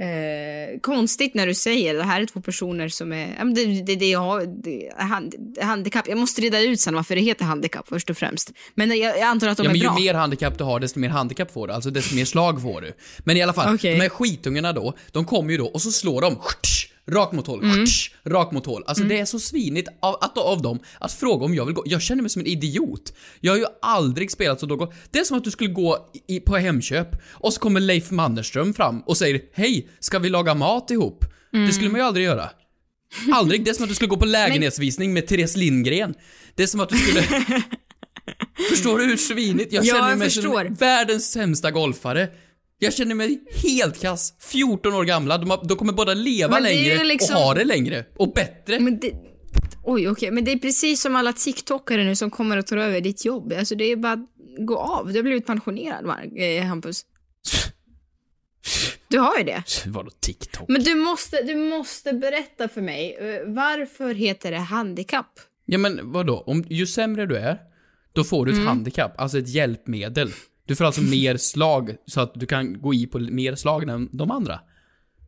eh, 0.00 0.80
konstigt 0.80 1.34
när 1.34 1.46
du 1.46 1.54
säger 1.54 1.94
det 1.94 2.02
här 2.02 2.20
är 2.20 2.26
två 2.26 2.40
personer 2.40 2.88
som 2.88 3.12
är, 3.12 3.34
ja, 3.38 3.44
men 3.44 3.54
det, 3.54 3.64
det, 3.82 3.94
det, 3.96 4.10
jag 4.10 4.18
har, 4.20 4.46
det, 4.62 4.92
hand, 4.96 5.34
handikapp. 5.62 6.08
Jag 6.08 6.18
måste 6.18 6.40
reda 6.42 6.60
ut 6.60 6.80
sen 6.80 6.94
varför 6.94 7.14
det 7.14 7.20
heter 7.20 7.44
handikapp 7.44 7.88
först 7.88 8.10
och 8.10 8.16
främst. 8.16 8.52
Men 8.74 8.88
jag, 8.88 8.98
jag 9.18 9.22
antar 9.22 9.48
att 9.48 9.56
de 9.56 9.62
Ja, 9.64 9.70
är 9.70 9.72
men 9.72 9.80
ju 9.80 9.86
bra. 9.86 9.94
mer 9.94 10.14
handikapp 10.14 10.58
du 10.58 10.64
har, 10.64 10.80
desto 10.80 10.98
mer 10.98 11.08
handikapp 11.08 11.50
får 11.52 11.66
du. 11.68 11.72
Alltså 11.72 11.90
desto 11.90 12.14
mer 12.14 12.24
slag 12.24 12.62
får 12.62 12.80
du. 12.80 12.92
Men 13.18 13.36
i 13.36 13.42
alla 13.42 13.52
fall, 13.52 13.74
Okej. 13.74 13.94
de 13.94 14.00
här 14.00 14.08
skitungarna 14.08 14.72
då, 14.72 14.94
de 15.12 15.24
kommer 15.24 15.50
ju 15.50 15.56
då 15.56 15.66
och 15.66 15.82
så 15.82 15.90
slår 15.90 16.20
de 16.20 16.36
rakt 17.10 17.32
mot 17.32 17.46
hål, 17.46 17.64
Mm. 17.64 17.86
rakt 18.24 18.52
mot 18.52 18.66
hål. 18.66 18.84
Alltså 18.86 19.04
det 19.04 19.18
är 19.20 19.24
så 19.24 19.38
svinigt 19.38 19.88
av, 20.02 20.14
att, 20.20 20.38
av 20.38 20.62
dem 20.62 20.80
att 21.00 21.12
fråga 21.12 21.44
om 21.44 21.54
jag 21.54 21.64
vill 21.64 21.74
gå. 21.74 21.82
Jag 21.86 22.02
känner 22.02 22.22
mig 22.22 22.30
som 22.30 22.40
en 22.40 22.46
idiot. 22.46 23.12
Jag 23.40 23.52
har 23.52 23.58
ju 23.58 23.66
aldrig 23.82 24.30
spelat 24.30 24.60
så 24.60 24.66
dåligt. 24.66 24.90
Det 25.10 25.18
är 25.18 25.24
som 25.24 25.36
att 25.38 25.44
du 25.44 25.50
skulle 25.50 25.70
gå 25.70 26.10
i, 26.28 26.40
på 26.40 26.56
Hemköp 26.56 27.08
och 27.30 27.52
så 27.52 27.60
kommer 27.60 27.80
Leif 27.80 28.10
Mannerström 28.10 28.74
fram 28.74 29.00
och 29.00 29.16
säger 29.16 29.40
Hej, 29.54 29.88
ska 30.00 30.18
vi 30.18 30.28
laga 30.28 30.54
mat 30.54 30.90
ihop? 30.90 31.24
Mm. 31.54 31.66
Det 31.66 31.72
skulle 31.72 31.88
man 31.90 32.00
ju 32.00 32.06
aldrig 32.06 32.26
göra. 32.26 32.50
Aldrig. 33.32 33.64
Det 33.64 33.70
är 33.70 33.74
som 33.74 33.82
att 33.84 33.88
du 33.88 33.94
skulle 33.94 34.08
gå 34.08 34.16
på 34.16 34.24
lägenhetsvisning 34.40 35.12
med 35.12 35.26
Therese 35.26 35.56
Lindgren. 35.56 36.14
Det 36.54 36.62
är 36.62 36.66
som 36.66 36.80
att 36.80 36.88
du 36.88 36.96
skulle... 36.96 37.22
Förstår 38.70 38.98
du 38.98 39.04
hur 39.04 39.16
svinigt? 39.16 39.72
Jag 39.72 39.84
Ja, 39.84 39.94
känner 39.94 40.08
jag 40.10 40.18
mig 40.18 40.30
förstår. 40.30 40.64
som 40.64 40.74
världens 40.74 41.32
sämsta 41.32 41.70
golfare. 41.70 42.28
Jag 42.82 42.94
känner 42.94 43.14
mig 43.14 43.40
helt 43.62 44.00
kass. 44.00 44.34
14 44.40 44.94
år 44.94 45.04
gamla. 45.04 45.38
De, 45.38 45.50
har, 45.50 45.64
de 45.68 45.76
kommer 45.76 45.92
båda 45.92 46.14
leva 46.14 46.58
längre 46.58 47.04
liksom- 47.04 47.36
och 47.36 47.42
ha 47.42 47.54
det 47.54 47.64
längre. 47.64 48.04
Och 48.16 48.32
bättre. 48.32 48.80
Men 48.80 48.98
det, 49.00 49.12
oj, 49.84 50.08
okej. 50.08 50.30
Men 50.30 50.44
det 50.44 50.52
är 50.52 50.58
precis 50.58 51.02
som 51.02 51.16
alla 51.16 51.32
TikTokare 51.32 52.04
nu 52.04 52.16
som 52.16 52.30
kommer 52.30 52.56
att 52.56 52.66
ta 52.66 52.76
över 52.76 53.00
ditt 53.00 53.24
jobb. 53.24 53.52
Alltså 53.58 53.74
det 53.74 53.84
är 53.84 53.96
bara 53.96 54.12
att 54.12 54.28
gå 54.66 54.78
av. 54.78 55.12
Du 55.12 55.18
har 55.18 55.22
blivit 55.22 55.46
pensionerad, 55.46 56.04
Mark, 56.04 56.38
eh, 56.38 56.64
Hampus. 56.64 57.02
Du 59.08 59.18
har 59.18 59.38
ju 59.38 59.44
det. 59.44 59.62
Vadå 59.86 60.10
TikTok? 60.20 60.68
Men 60.68 60.82
du 60.82 60.94
måste, 60.94 61.42
du 61.42 61.54
måste 61.54 62.12
berätta 62.12 62.68
för 62.68 62.80
mig, 62.80 63.16
eh, 63.20 63.52
varför 63.52 64.14
heter 64.14 64.50
det 64.50 64.58
handikapp? 64.58 65.32
Ja 65.66 65.78
men 65.78 66.12
vadå? 66.12 66.44
Om, 66.46 66.64
ju 66.70 66.86
sämre 66.86 67.26
du 67.26 67.36
är, 67.36 67.58
då 68.12 68.24
får 68.24 68.46
du 68.46 68.52
ett 68.52 68.56
Mm. 68.56 68.68
handikapp. 68.68 69.20
Alltså 69.20 69.38
ett 69.38 69.48
hjälpmedel. 69.48 70.32
Du 70.66 70.76
får 70.76 70.84
alltså 70.84 71.02
mer 71.02 71.36
slag 71.36 71.96
så 72.06 72.20
att 72.20 72.34
du 72.34 72.46
kan 72.46 72.80
gå 72.80 72.94
i 72.94 73.06
på 73.06 73.18
mer 73.18 73.54
slag 73.54 73.88
än 73.88 74.08
de 74.12 74.30
andra. 74.30 74.60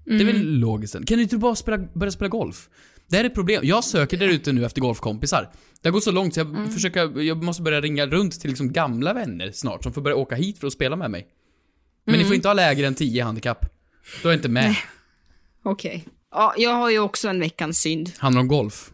Det 0.05 0.11
är 0.15 0.21
Mm. 0.21 0.27
väl 0.27 0.59
logiskt? 0.59 0.95
Kan 0.95 1.17
du 1.17 1.23
inte 1.23 1.37
bara 1.39 1.55
spela, 1.55 1.79
börja 1.95 2.11
spela 2.13 2.29
golf? 2.29 2.69
Det 3.09 3.17
här 3.17 3.25
är 3.25 3.29
ett 3.29 3.35
problem. 3.35 3.61
Jag 3.65 3.85
söker 3.85 4.17
där 4.17 4.29
ute 4.29 4.53
nu 4.53 4.65
efter 4.65 4.81
golfkompisar. 4.81 5.51
Det 5.83 5.89
har 5.89 5.93
gått 5.93 6.05
så 6.05 6.11
långt 6.11 6.35
så 6.35 6.41
jag 6.41 6.47
Mm. 6.49 6.71
försöker, 6.71 7.21
jag 7.21 7.43
måste 7.45 7.63
börja 7.63 7.81
ringa 7.81 8.07
runt 8.07 8.41
till 8.41 8.51
liksom 8.51 8.73
gamla 8.73 9.13
vänner 9.13 9.51
snart 9.53 9.83
som 9.83 9.93
får 9.93 10.01
börja 10.03 10.17
åka 10.17 10.35
hit 10.35 10.59
för 10.59 10.67
att 10.67 10.73
spela 10.73 10.97
med 10.97 11.11
mig. 11.11 11.27
Men 12.05 12.15
Mm. 12.15 12.23
ni 12.25 12.29
får 12.29 12.37
inte 12.37 12.49
ha 12.49 12.53
lägre 12.55 12.87
än 12.87 12.95
10 12.95 13.25
handikapp. 13.25 13.67
Då 14.23 14.29
är 14.29 14.33
jag 14.33 14.39
inte 14.39 14.49
med. 14.49 14.77
Okej. 15.63 16.05
Ja, 16.31 16.55
jag 16.59 16.71
har 16.75 16.91
ju 16.91 16.99
också 16.99 17.29
en 17.29 17.41
veckans 17.41 17.79
synd. 17.79 18.13
Handlar 18.19 18.41
om 18.41 18.49
golf, 18.49 18.91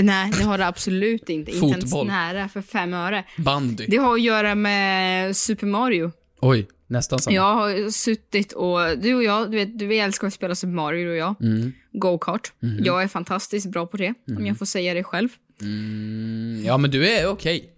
Nej, 0.00 0.32
det 0.38 0.44
har 0.44 0.58
det 0.58 0.66
absolut 0.66 1.28
inte. 1.28 1.50
Inte 1.50 1.66
ens 1.66 1.94
nära 1.94 2.48
för 2.48 2.62
fem 2.62 2.94
öre. 2.94 3.24
bandy. 3.38 3.86
Det 3.88 3.96
har 3.96 4.14
att 4.14 4.22
göra 4.22 4.54
med 4.54 5.36
Super 5.36 5.66
Mario. 5.66 6.12
Oj, 6.40 6.68
nästan 6.86 7.18
samma. 7.18 7.34
Jag 7.34 7.54
har 7.54 7.90
suttit 7.90 8.52
och, 8.52 8.98
du 8.98 9.14
och 9.14 9.24
jag, 9.24 9.50
du 9.50 9.56
vet, 9.56 9.78
du, 9.78 9.86
vi 9.86 9.98
älskar 9.98 10.26
att 10.26 10.34
spela 10.34 10.54
Super 10.54 10.72
Mario 10.74 11.08
och 11.08 11.16
jag. 11.16 11.42
Mm. 11.42 11.72
Go-kart. 11.92 12.52
Mhm. 12.60 12.84
Jag 12.84 13.02
är 13.02 13.08
fantastiskt 13.08 13.66
bra 13.66 13.86
på 13.86 13.96
det, 13.96 14.14
om 14.38 14.46
jag 14.46 14.58
får 14.58 14.66
säga 14.66 14.94
det 14.94 15.04
själv. 15.04 15.28
Mm, 15.60 16.62
ja 16.64 16.76
men 16.76 16.90
du 16.90 17.08
är 17.08 17.26
okej. 17.26 17.70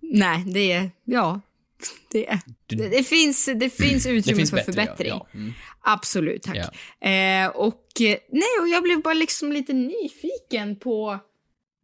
Nej, 0.00 0.44
det 0.46 0.72
är, 0.72 0.90
ja. 1.04 1.40
Det, 2.12 2.38
det, 2.66 2.88
det 2.88 3.02
finns, 3.02 3.48
det 3.56 3.70
finns 3.70 4.06
utrymme 4.06 4.36
finns 4.36 4.50
för 4.50 4.56
bättre, 4.56 4.72
ja. 4.72 4.86
förbättring. 4.86 5.08
Ja, 5.08 5.26
mm. 5.34 5.52
Absolut, 5.92 6.42
tack. 6.42 6.56
Ja. 7.00 7.08
Eh, 7.08 7.48
och 7.48 8.00
eh, 8.00 8.16
nej, 8.30 8.48
och 8.60 8.68
jag 8.68 8.82
blev 8.82 9.02
bara 9.02 9.14
liksom 9.14 9.52
lite 9.52 9.72
nyfiken 9.72 10.76
på 10.76 11.18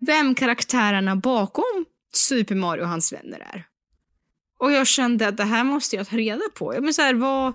vem 0.07 0.35
karaktärerna 0.35 1.17
bakom 1.17 1.85
Super 2.13 2.55
Mario 2.55 2.83
och 2.83 2.89
hans 2.89 3.13
vänner 3.13 3.39
är. 3.55 3.65
Och 4.61 4.73
jag 4.73 4.87
kände 4.87 5.29
att 5.29 5.37
det 5.37 5.45
här 5.45 5.65
måste 5.65 5.97
jag 5.97 6.09
ta 6.09 6.17
reda 6.17 6.43
på. 6.55 6.75
Men 6.81 6.95
så 6.95 7.03
här, 7.03 7.15
vad, 7.15 7.53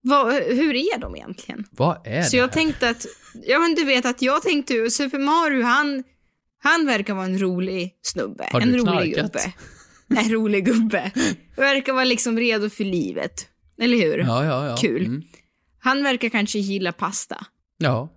vad, 0.00 0.34
hur 0.34 0.74
är 0.74 0.98
de 0.98 1.16
egentligen? 1.16 1.64
Vad 1.70 2.06
är 2.06 2.22
Så 2.22 2.30
det 2.30 2.36
jag 2.36 2.44
här? 2.46 2.52
tänkte 2.52 2.88
att, 2.88 3.06
ja 3.46 3.58
men 3.58 3.74
du 3.74 3.84
vet 3.84 4.06
att 4.06 4.22
jag 4.22 4.42
tänkte 4.42 4.74
ju, 4.74 4.90
Super 4.90 5.18
Mario 5.18 5.62
han, 5.62 6.04
han 6.62 6.86
verkar 6.86 7.14
vara 7.14 7.24
en 7.24 7.38
rolig 7.38 7.94
snubbe. 8.02 8.48
Har 8.52 8.60
en 8.60 8.72
du 8.72 8.78
rolig 8.78 9.14
knarkat? 9.14 9.32
gubbe. 9.32 9.52
En 10.20 10.30
rolig 10.32 10.64
gubbe. 10.64 11.12
Verkar 11.56 11.92
vara 11.92 12.04
liksom 12.04 12.38
redo 12.38 12.70
för 12.70 12.84
livet. 12.84 13.48
Eller 13.80 13.96
hur? 13.96 14.18
Ja, 14.18 14.44
ja, 14.44 14.66
ja. 14.68 14.76
Kul. 14.76 15.06
Mm. 15.06 15.22
Han 15.88 16.02
verkar 16.02 16.28
kanske 16.28 16.58
gilla 16.58 16.92
pasta. 16.92 17.46
Ja. 17.78 18.08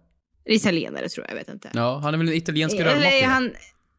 Italienare 0.46 1.10
tror 1.10 1.26
jag, 1.26 1.32
jag 1.32 1.40
vet 1.40 1.50
inte. 1.50 1.70
ja, 1.74 2.00
han 2.04 2.14
är 2.14 2.18
väl 2.18 2.28
en 2.28 2.34
italiensk 2.34 2.76
eller, 2.76 2.86
är 2.86 2.96
rörmokare? 2.96 3.26
han, 3.26 3.52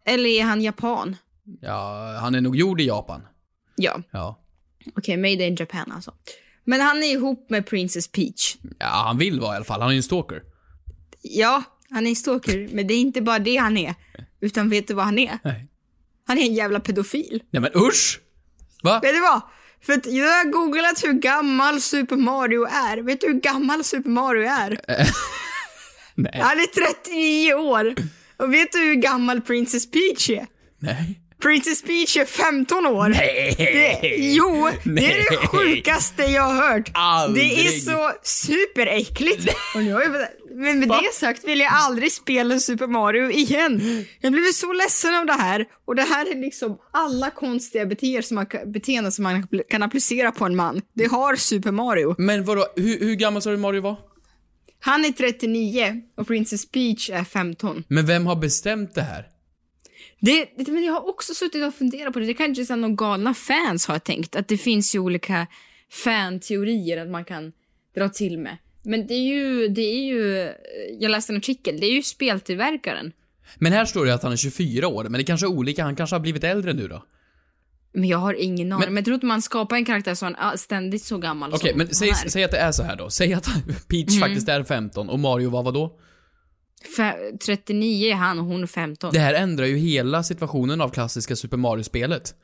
eller 0.06 0.28
är 0.30 0.42
han 0.42 0.62
japan? 0.62 1.16
Ja, 1.60 2.16
han 2.20 2.34
är 2.34 2.40
nog 2.40 2.56
gjord 2.56 2.80
i 2.80 2.86
Japan. 2.86 3.22
Ja. 3.76 4.02
Ja. 4.10 4.38
Okej, 4.96 5.16
Made 5.16 5.46
in 5.46 5.56
Japan 5.56 5.92
alltså. 5.92 6.14
Men 6.64 6.80
han 6.80 7.02
är 7.02 7.12
ihop 7.12 7.50
med 7.50 7.66
Princess 7.66 8.08
Peach. 8.08 8.56
Ja, 8.78 8.86
han 8.86 9.18
vill 9.18 9.40
vara 9.40 9.52
i 9.52 9.56
alla 9.56 9.64
fall. 9.64 9.80
Han 9.80 9.90
är 9.90 9.92
ju 9.92 9.96
en 9.96 10.02
stalker. 10.02 10.42
Ja, 11.22 11.62
han 11.90 12.06
är 12.06 12.10
en 12.10 12.16
stalker, 12.16 12.68
men 12.72 12.86
det 12.86 12.94
är 12.94 12.98
inte 12.98 13.22
bara 13.22 13.38
det 13.38 13.56
han 13.56 13.76
är. 13.76 13.94
Utan 14.40 14.68
vet 14.70 14.88
du 14.88 14.94
vad 14.94 15.04
han 15.04 15.18
är? 15.18 15.38
Nej. 15.44 15.68
Han 16.26 16.38
är 16.38 16.42
en 16.42 16.54
jävla 16.54 16.80
pedofil. 16.80 17.42
Nej 17.50 17.62
men 17.62 17.70
usch! 17.76 18.20
Va? 18.82 19.00
Vet 19.02 19.14
du 19.14 19.20
vad? 19.20 19.40
För 19.86 19.92
att 19.92 20.06
jag 20.06 20.26
har 20.26 20.44
googlat 20.44 21.04
hur 21.04 21.12
gammal 21.12 21.80
Super 21.80 22.16
Mario 22.16 22.64
är. 22.64 22.96
Vet 22.96 23.20
du 23.20 23.26
hur 23.26 23.40
gammal 23.40 23.84
Super 23.84 24.10
Mario 24.10 24.42
är? 24.42 24.80
Nej. 26.14 26.40
Han 26.42 26.58
är 26.58 26.66
39 27.04 27.54
år. 27.54 27.94
Och 28.36 28.54
vet 28.54 28.72
du 28.72 28.78
hur 28.78 28.94
gammal 28.94 29.40
Princess 29.40 29.90
Peach 29.90 30.30
är? 30.30 30.46
Nej. 30.78 31.20
Princess 31.42 31.82
Peach 31.82 32.16
är 32.16 32.24
15 32.24 32.86
år. 32.86 33.08
Nej. 33.08 33.54
Det, 33.58 34.16
jo, 34.16 34.68
det 34.84 34.90
är 34.90 35.30
det 35.30 35.36
Nej. 35.36 35.46
sjukaste 35.46 36.22
jag 36.22 36.42
har 36.42 36.68
hört. 36.70 36.90
Aldrig. 36.94 37.56
Det 37.56 37.66
är 37.66 37.70
så 37.70 38.12
superäckligt. 38.22 39.48
Och 39.74 39.82
men 40.54 40.78
med 40.78 40.88
det 40.88 41.14
sagt 41.14 41.44
vill 41.44 41.60
jag 41.60 41.72
aldrig 41.72 42.12
spela 42.12 42.58
Super 42.58 42.86
Mario 42.86 43.30
igen. 43.30 44.04
Jag 44.20 44.32
blev 44.32 44.52
så 44.52 44.72
ledsen 44.72 45.14
av 45.14 45.26
det 45.26 45.32
här. 45.32 45.66
Och 45.84 45.96
det 45.96 46.02
här 46.02 46.30
är 46.30 46.40
liksom 46.40 46.78
alla 46.92 47.30
konstiga 47.30 47.86
beteenden 47.86 48.22
som 48.22 48.34
man, 48.34 48.46
beteenden 48.66 49.12
som 49.12 49.22
man 49.22 49.48
kan 49.70 49.82
applicera 49.82 50.32
på 50.32 50.44
en 50.44 50.56
man. 50.56 50.82
Det 50.94 51.06
har 51.06 51.36
Super 51.36 51.70
Mario. 51.70 52.14
Men 52.18 52.44
vadå, 52.44 52.66
hur, 52.76 53.00
hur 53.00 53.14
gammal 53.14 53.42
sa 53.42 53.50
du 53.50 53.56
Mario 53.56 53.80
var? 53.80 53.96
Han 54.80 55.04
är 55.04 55.12
39 55.12 56.02
och 56.16 56.26
Princess 56.26 56.70
Peach 56.70 57.10
är 57.10 57.24
15. 57.24 57.84
Men 57.88 58.06
vem 58.06 58.26
har 58.26 58.36
bestämt 58.36 58.94
det 58.94 59.02
här? 59.02 59.26
Det, 60.24 60.48
det, 60.56 60.72
men 60.72 60.84
jag 60.84 60.92
har 60.92 61.08
också 61.08 61.34
suttit 61.34 61.64
och 61.64 61.74
funderat 61.74 62.12
på 62.12 62.18
det. 62.18 62.26
Det 62.26 62.34
kanske 62.34 62.62
är 62.62 62.64
så 62.64 62.76
någon 62.76 62.96
galna 62.96 63.34
fans 63.34 63.86
har 63.86 63.98
tänkt. 63.98 64.36
Att 64.36 64.48
det 64.48 64.56
finns 64.58 64.94
ju 64.94 64.98
olika 64.98 65.46
fan-teorier 65.90 66.98
att 67.02 67.10
man 67.10 67.24
kan 67.24 67.52
dra 67.94 68.08
till 68.08 68.38
med. 68.38 68.56
Men 68.82 69.06
det 69.06 69.14
är 69.14 69.22
ju, 69.34 69.68
det 69.68 69.82
är 69.82 70.04
ju, 70.04 70.52
jag 71.00 71.10
läste 71.10 71.32
en 71.32 71.36
artikel, 71.36 71.80
det 71.80 71.86
är 71.86 71.90
ju 71.92 72.02
speltillverkaren. 72.02 73.12
Men 73.58 73.72
här 73.72 73.84
står 73.84 74.04
det 74.06 74.14
att 74.14 74.22
han 74.22 74.32
är 74.32 74.36
24 74.36 74.88
år, 74.88 75.04
men 75.04 75.12
det 75.12 75.24
kanske 75.24 75.46
är 75.46 75.50
olika, 75.50 75.84
han 75.84 75.96
kanske 75.96 76.16
har 76.16 76.20
blivit 76.20 76.44
äldre 76.44 76.72
nu 76.72 76.88
då? 76.88 77.04
Men 77.94 78.08
jag 78.08 78.18
har 78.18 78.34
ingen 78.34 78.72
aning. 78.72 78.80
Men- 78.84 78.94
Men, 78.94 79.00
jag 79.00 79.04
tror 79.04 79.14
att 79.14 79.22
man 79.22 79.42
skapar 79.42 79.76
en 79.76 79.84
karaktär 79.84 80.14
så 80.14 80.26
han 80.26 80.34
är 80.34 80.56
ständigt 80.56 81.04
så 81.04 81.18
gammal 81.18 81.54
Okej, 81.54 81.70
som 81.70 81.78
men 81.78 81.94
säg, 81.94 82.14
säg 82.14 82.44
att 82.44 82.50
det 82.50 82.58
är 82.58 82.72
så 82.72 82.82
här 82.82 82.96
då. 82.96 83.10
Säg 83.10 83.32
att 83.34 83.48
Peach 83.88 84.20
faktiskt 84.20 84.48
är 84.48 84.64
15 84.64 85.08
och 85.08 85.18
Mario 85.18 85.50
var 85.50 85.62
vad 85.62 85.74
då? 85.74 85.98
Fe- 86.96 87.38
39 87.38 88.10
är 88.10 88.14
han 88.14 88.38
och 88.38 88.44
hon 88.44 88.62
är 88.62 88.66
15. 88.66 89.10
Det 89.12 89.18
här 89.20 89.34
ändrar 89.34 89.66
ju 89.66 89.76
hela 89.76 90.22
situationen 90.22 90.80
av 90.80 90.88
klassiska 90.88 91.36
Super 91.36 91.56
Mario-spelet. 91.56 92.34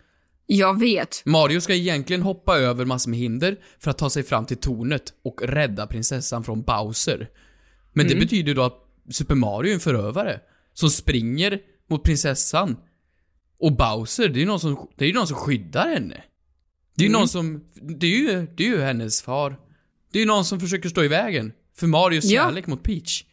Jag 0.46 0.80
vet. 0.80 1.22
Mario 1.24 1.60
ska 1.60 1.74
egentligen 1.74 2.22
hoppa 2.22 2.58
över 2.58 2.84
massor 2.84 3.10
med 3.10 3.18
hinder 3.18 3.56
för 3.78 3.90
att 3.90 3.98
ta 3.98 4.10
sig 4.10 4.22
fram 4.22 4.46
till 4.46 4.56
tornet 4.56 5.02
och 5.24 5.40
rädda 5.42 5.86
prinsessan 5.86 6.44
från 6.44 6.62
Bowser. 6.62 7.28
Men 7.92 8.06
Mm. 8.06 8.18
det 8.18 8.24
betyder 8.24 8.54
då 8.54 8.62
att 8.62 8.84
Super 9.10 9.34
Mario 9.34 9.70
är 9.70 9.74
en 9.74 9.80
förövare 9.80 10.40
som 10.74 10.90
springer 10.90 11.58
mot 11.90 12.02
prinsessan. 12.02 12.76
Och 13.60 13.72
Bowser, 13.76 14.28
det 14.28 14.38
är 14.38 14.40
ju 14.40 14.46
någon 14.46 14.60
som, 14.60 14.88
det 14.96 15.04
är 15.04 15.08
ju 15.08 15.14
någon 15.14 15.26
som 15.26 15.36
skyddar 15.36 15.88
henne. 15.88 16.22
Det 16.94 17.02
är 17.04 17.08
ju 17.08 17.08
Mm. 17.08 17.18
någon 17.20 17.28
som, 17.28 17.64
det 17.98 18.06
är 18.06 18.10
ju, 18.10 18.46
det 18.56 18.64
är 18.64 18.68
ju 18.68 18.80
hennes 18.80 19.22
far. 19.22 19.58
Det 20.12 20.18
är 20.18 20.20
ju 20.20 20.26
någon 20.26 20.44
som 20.44 20.60
försöker 20.60 20.88
stå 20.88 21.04
i 21.04 21.08
vägen 21.08 21.52
för 21.76 21.86
Marios 21.86 22.24
Ja. 22.24 22.42
kärlek 22.44 22.66
mot 22.66 22.82
Peach. 22.82 23.24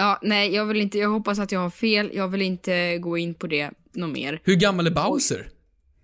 Ja, 0.00 0.18
nej, 0.22 0.54
jag 0.54 0.64
vill 0.64 0.80
inte, 0.80 0.98
jag 0.98 1.08
hoppas 1.10 1.38
att 1.38 1.52
jag 1.52 1.60
har 1.60 1.70
fel. 1.70 2.10
Jag 2.14 2.28
vill 2.28 2.42
inte 2.42 2.98
gå 2.98 3.18
in 3.18 3.34
på 3.34 3.46
det 3.46 3.70
något 3.94 4.10
mer. 4.10 4.40
Hur 4.44 4.54
gammal 4.54 4.86
är 4.86 4.90
Bowser? 4.90 5.48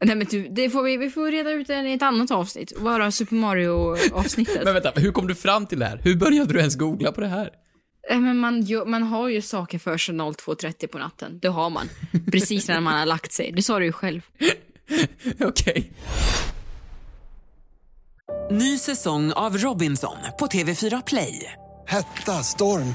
Nej 0.04 0.16
men 0.16 0.26
du, 0.30 0.48
det 0.48 0.70
får 0.70 0.82
vi, 0.82 0.96
vi 0.96 1.10
får 1.10 1.30
reda 1.30 1.50
ut 1.50 1.70
i 1.70 1.92
ett 1.92 2.02
annat 2.02 2.30
avsnitt. 2.30 2.80
Bara 2.80 3.10
Super 3.10 3.34
Mario-avsnittet. 3.36 4.60
Men 4.64 4.74
vänta, 4.74 4.92
hur 4.96 5.12
kom 5.12 5.26
du 5.26 5.34
fram 5.34 5.66
till 5.66 5.78
det 5.78 5.86
här? 5.86 6.00
Hur 6.04 6.16
började 6.16 6.52
du 6.52 6.58
ens 6.58 6.76
googla 6.76 7.12
på 7.12 7.20
det 7.20 7.26
här? 7.26 7.50
Nej, 8.10 8.18
men 8.20 8.38
man, 8.38 8.62
gör- 8.62 8.84
man 8.86 9.02
har 9.02 9.28
ju 9.28 9.42
saker 9.42 9.78
för 9.78 9.96
sig 9.98 10.14
02.30 10.14 10.86
på 10.86 10.98
natten. 10.98 11.38
Det 11.42 11.48
har 11.48 11.70
man. 11.70 11.88
Precis 12.32 12.68
när 12.68 12.80
man 12.80 12.98
har 12.98 13.06
lagt 13.06 13.32
sig. 13.32 13.52
Det 13.56 13.62
sa 13.62 13.78
du 13.78 13.84
ju 13.84 13.92
själv. 13.92 14.20
Okej. 15.44 15.90
Ny 18.50 18.78
säsong 18.78 19.32
av 19.32 19.56
Robinson 19.58 20.16
på 20.38 20.46
TV4 20.46 21.02
Play. 21.06 21.52
Hetta, 21.88 22.32
storm, 22.32 22.94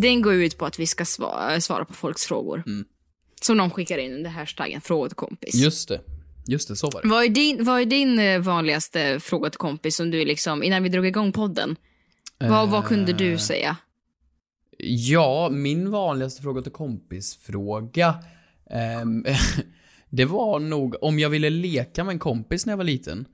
den 0.00 0.22
går 0.22 0.34
ut 0.34 0.58
på 0.58 0.66
att 0.66 0.78
vi 0.78 0.86
ska 0.86 1.04
svara, 1.04 1.60
svara 1.60 1.84
på 1.84 1.94
folks 1.94 2.26
frågor. 2.26 2.62
Som 3.40 3.56
de 3.56 3.70
skickar 3.70 3.98
in 3.98 4.12
under 4.12 4.30
hashtaggen 4.30 4.80
fråga 4.80 5.08
till 5.08 5.16
kompis. 5.16 5.54
Just 5.54 5.88
det. 5.88 6.00
Just 6.46 6.68
det, 6.68 6.76
så 6.76 6.90
var 6.90 7.02
det. 7.02 7.08
Vad 7.08 7.24
är 7.24 7.28
din, 7.28 7.64
vad 7.64 7.80
är 7.80 7.84
din 7.84 8.18
eh, 8.18 8.40
vanligaste 8.40 9.20
fråga 9.20 9.50
till 9.50 9.58
kompis 9.58 9.96
som 9.96 10.10
du 10.10 10.24
liksom, 10.24 10.62
innan 10.62 10.82
vi 10.82 10.88
drog 10.88 11.06
igång 11.06 11.32
podden? 11.32 11.76
Vad, 12.38 12.70
vad 12.70 12.84
kunde 12.84 13.12
du 13.12 13.38
säga? 13.38 13.76
Ja, 14.78 15.48
min 15.52 15.90
vanligaste 15.90 16.42
fråga 16.42 16.62
till 16.62 16.72
kompisfråga. 16.72 18.14
ehm, 18.70 19.24
det 20.10 20.24
var 20.24 20.58
nog 20.60 20.96
om 21.02 21.18
jag 21.18 21.30
ville 21.30 21.50
leka 21.50 22.04
med 22.04 22.12
en 22.12 22.18
kompis 22.18 22.66
när 22.66 22.72
jag 22.72 22.78
var 22.78 22.84
liten. 22.84 23.24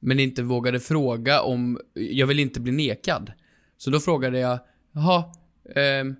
Men 0.00 0.20
inte 0.20 0.42
vågade 0.42 0.80
fråga 0.80 1.42
om, 1.42 1.80
jag 1.94 2.26
vill 2.26 2.38
inte 2.38 2.60
bli 2.60 2.72
nekad. 2.72 3.32
Så 3.76 3.90
då 3.90 4.00
frågade 4.00 4.38
jag, 4.38 4.58
jaha, 4.92 5.24
ehm, 5.76 6.14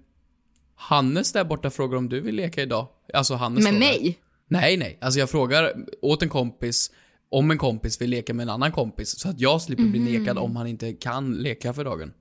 Hannes 0.77 1.33
där 1.33 1.45
borta 1.45 1.71
frågar 1.71 1.99
om 1.99 2.09
du 2.09 2.21
vill 2.21 2.35
leka 2.35 2.63
idag? 2.63 2.87
Alltså 3.15 3.35
Hannes 3.35 3.65
Med 3.65 3.73
frågar. 3.73 3.81
mig? 3.89 4.19
Nej, 4.49 4.77
nej. 4.77 4.99
Alltså 5.01 5.21
jag 5.21 5.31
frågar 5.31 5.73
åt 6.03 6.23
en 6.23 6.29
kompis 6.29 6.91
om 7.31 7.51
en 7.51 7.59
kompis 7.59 8.01
vill 8.01 8.11
leka 8.11 8.35
med 8.35 8.43
en 8.43 8.51
annan 8.51 8.73
kompis. 8.73 9.19
Så 9.19 9.29
att 9.29 9.41
jag 9.41 9.63
slipper 9.63 9.85
bli 9.85 10.01
nekad 10.19 10.39
om 10.39 10.57
han 10.57 10.67
inte 10.67 10.93
kan 10.93 11.33
leka 11.35 11.73
för 11.73 11.85
dagen. 11.85 12.13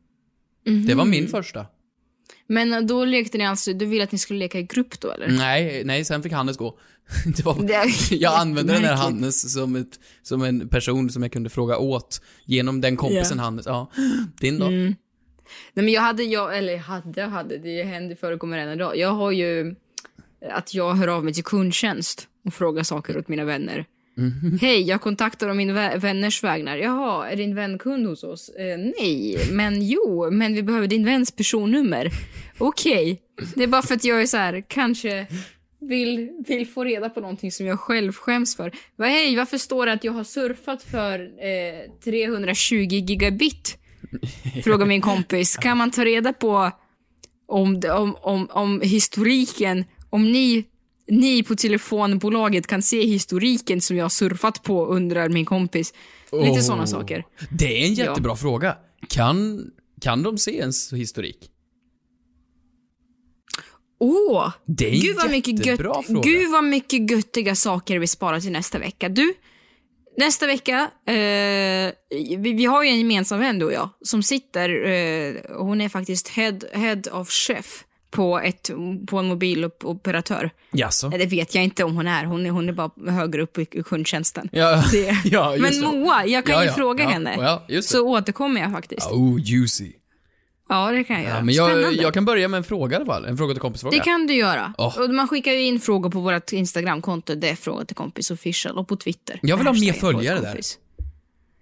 Det 0.88 0.94
var 0.96 1.06
min 1.06 1.28
första. 1.28 1.66
Men 2.48 2.88
då 2.88 3.06
lekte 3.06 3.38
ni 3.38 3.46
alltså, 3.46 3.74
du 3.74 3.86
ville 3.86 4.04
att 4.04 4.12
ni 4.12 4.18
skulle 4.18 4.40
leka 4.40 4.60
i 4.60 4.64
grupp 4.64 5.00
då 5.00 5.12
eller? 5.12 5.28
Nej, 5.28 5.84
nej, 5.86 6.06
sen 6.06 6.24
fick 6.24 6.32
Hannes 6.32 6.58
gå. 6.58 6.80
Det 7.38 7.46
var, 7.46 7.62
Det- 7.68 8.16
jag 8.16 8.34
använde 8.40 8.74
den 8.74 8.84
här. 8.84 8.96
Hannes 8.96 9.54
som, 9.54 9.76
ett, 9.76 10.00
som 10.24 10.42
en 10.44 10.70
person 10.70 11.10
som 11.10 11.24
jag 11.24 11.32
kunde 11.32 11.50
fråga 11.50 11.78
åt 11.78 12.22
genom 12.46 12.82
den 12.82 12.98
kompisen 12.98 13.38
Ja. 13.38 13.44
Hannes. 13.44 13.66
Ja, 13.66 13.92
din 14.40 14.60
då? 14.60 14.66
Nej 15.74 15.86
men 15.86 15.94
jag 15.94 16.02
hade, 16.02 16.24
jag, 16.24 16.58
eller 16.58 16.78
hade 16.78 17.22
hade, 17.24 17.58
det 17.58 17.84
händer 17.84 18.16
förekommer 18.16 18.58
än 18.58 18.70
idag. 18.74 18.98
Jag 18.98 19.10
har 19.10 19.32
ju 19.32 19.76
att 20.52 20.74
jag 20.74 20.94
hör 20.94 21.08
av 21.08 21.24
mig 21.24 21.34
till 21.34 21.44
kundtjänst 21.44 22.28
och 22.46 22.54
frågar 22.54 22.84
saker 22.84 23.18
åt 23.18 23.28
mina 23.28 23.46
vänner. 23.46 23.86
Hej, 24.62 24.82
jag 24.82 25.02
kontaktar 25.02 25.50
om 25.50 25.58
min 25.58 25.78
vä- 25.78 25.98
vänners 25.98 26.44
vägnar. 26.44 26.78
Jaha, 26.78 27.30
är 27.30 27.36
din 27.36 27.56
vän 27.56 27.78
kund 27.78 28.08
hos 28.08 28.24
oss? 28.24 28.50
Eh, 28.50 28.78
nej, 28.78 29.38
men 29.52 29.82
jo, 29.88 30.32
men 30.32 30.54
vi 30.54 30.64
behöver 30.64 30.88
din 30.88 31.06
väns 31.06 31.32
personnummer. 31.32 32.10
Okej, 32.58 33.22
det 33.56 33.64
är 33.64 33.68
bara 33.68 33.82
för 33.82 33.96
att 33.96 34.04
jag 34.04 34.22
är 34.22 34.26
så 34.26 34.38
här, 34.38 34.64
kanske 34.68 35.28
vill, 35.82 36.30
vill 36.48 36.68
få 36.68 36.84
reda 36.84 37.10
på 37.10 37.20
någonting 37.20 37.52
som 37.52 37.66
jag 37.66 37.80
själv 37.80 38.14
skäms 38.14 38.56
för. 38.56 38.72
Va, 38.96 39.06
hej, 39.06 39.36
varför 39.36 39.58
står 39.58 39.86
det 39.86 39.92
att 39.92 40.04
jag 40.04 40.12
har 40.12 40.24
surfat 40.24 40.84
för 40.84 41.20
eh, 41.20 41.92
320 42.04 42.76
gigabit? 42.76 43.78
Frågar 44.64 44.86
min 44.86 45.02
kompis. 45.02 45.58
Kan 45.58 45.78
man 45.78 45.92
ta 45.92 46.06
reda 46.06 46.34
på 46.34 46.72
om, 47.48 47.82
om, 47.92 48.16
om, 48.22 48.48
om 48.52 48.82
historiken, 48.82 49.86
om 50.10 50.32
ni, 50.32 50.66
ni 51.08 51.44
på 51.44 51.56
telefonbolaget 51.56 52.68
kan 52.68 52.82
se 52.82 53.06
historiken 53.06 53.82
som 53.82 53.98
jag 53.98 54.04
har 54.04 54.10
surfat 54.10 54.64
på, 54.64 54.86
undrar 54.86 55.30
min 55.30 55.46
kompis. 55.46 55.94
Lite 56.32 56.50
Åh. 56.50 56.60
sådana 56.60 56.88
saker. 56.88 57.24
Det 57.50 57.82
är 57.84 57.88
en 57.88 57.94
jättebra 57.94 58.36
fråga. 58.36 58.78
Kan 59.08 59.72
Kan 60.02 60.24
de 60.24 60.38
se 60.38 60.58
ens 60.58 60.94
historik? 60.94 61.38
Åh! 64.00 64.52
Det 64.66 64.90
är 64.90 64.94
en 64.94 65.00
Gud 65.00 65.16
vad 65.16 65.32
mycket 65.32 65.66
gött, 65.66 65.80
fråga. 65.80 66.22
Gud 66.22 66.52
vad 66.52 66.64
mycket 66.64 67.12
göttiga 67.12 67.56
saker 67.56 68.00
vi 68.00 68.08
sparar 68.08 68.40
till 68.40 68.52
nästa 68.52 68.80
vecka. 68.80 69.10
Du, 69.10 69.34
nästa 70.20 70.48
vecka, 70.48 70.92
eh, 71.06 71.14
vi, 72.38 72.54
vi 72.58 72.66
har 72.66 72.84
ju 72.84 72.90
en 72.90 72.98
gemensam 72.98 73.40
vän 73.40 73.60
du 73.60 73.66
och 73.66 73.74
jag, 73.74 73.90
som 74.02 74.24
sitter, 74.24 74.70
eh, 74.70 75.36
hon 75.58 75.82
är 75.82 75.90
faktiskt 75.90 76.28
head, 76.28 76.60
head 76.74 77.02
of 77.12 77.30
chef 77.30 77.84
på, 78.12 78.40
ett, 78.40 78.72
på 79.08 79.18
en 79.18 79.28
mobiloperatör. 79.28 80.52
Jaså? 80.72 81.10
Nej, 81.10 81.20
Det 81.20 81.26
vet 81.26 81.56
jag 81.56 81.64
inte 81.64 81.84
om 81.84 81.96
hon 81.96 82.08
är, 82.08 82.26
hon 82.26 82.46
är, 82.46 82.50
hon 82.50 82.70
är 82.70 82.74
bara 82.74 83.12
högre 83.12 83.42
upp 83.42 83.58
i 83.58 83.68
i 83.72 83.84
kundtjänsten. 83.84 84.50
Ja, 84.52 84.84
ja 85.24 85.56
just 85.58 85.82
Men. 85.82 85.92
Moa, 86.00 86.26
jag 86.26 86.46
kan 86.46 86.56
Ja, 86.56 86.64
ju 86.64 86.68
ja, 86.70 86.74
fråga 86.76 87.08
henne. 87.08 87.60
Så 87.82 88.08
återkommer 88.08 88.62
jag 88.62 88.72
faktiskt. 88.72 89.08
Oh, 89.12 89.40
juicy. 89.42 89.92
Ja, 90.70 90.92
det 90.92 91.04
kan 91.04 91.16
jag 91.16 91.24
göra. 91.26 91.36
Ja, 91.38 91.44
men 91.44 91.56
jag, 91.56 91.70
Spännande. 91.72 92.02
jag 92.04 92.14
kan 92.14 92.26
börja 92.26 92.48
med 92.48 92.58
en 92.58 92.64
fråga 92.64 92.94
i 92.94 92.96
alla 92.96 93.06
fall. 93.06 93.26
En 93.26 93.38
fråga 93.38 93.54
till 93.54 93.62
kompisfråga. 93.62 93.98
Det 93.98 94.04
kan 94.04 94.28
du 94.28 94.34
göra. 94.34 94.74
Åh. 94.78 95.00
Och 95.02 95.10
man 95.10 95.28
skickar 95.28 95.52
ju 95.52 95.62
in 95.62 95.80
frågor 95.80 96.10
på 96.10 96.20
vårt 96.20 96.52
Instagramkonto, 96.54 97.36
det 97.36 97.50
är 97.50 97.56
fråga 97.56 97.86
till 97.86 97.96
kompis 97.96 98.32
official, 98.32 98.78
och 98.78 98.88
på 98.88 98.96
Twitter. 98.96 99.40
Jag 99.44 99.58
vill 99.58 99.68
ha 99.68 99.74
mer 99.74 99.88
Hashtag 99.92 100.00
följare 100.14 100.40
där. 100.40 100.60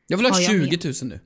Jag 0.08 0.18
vill 0.18 0.26
ha 0.26 0.40
Ja, 0.42 0.52
jag 0.54 0.70
20 0.70 0.80
000 0.88 0.94
nu. 1.04 1.20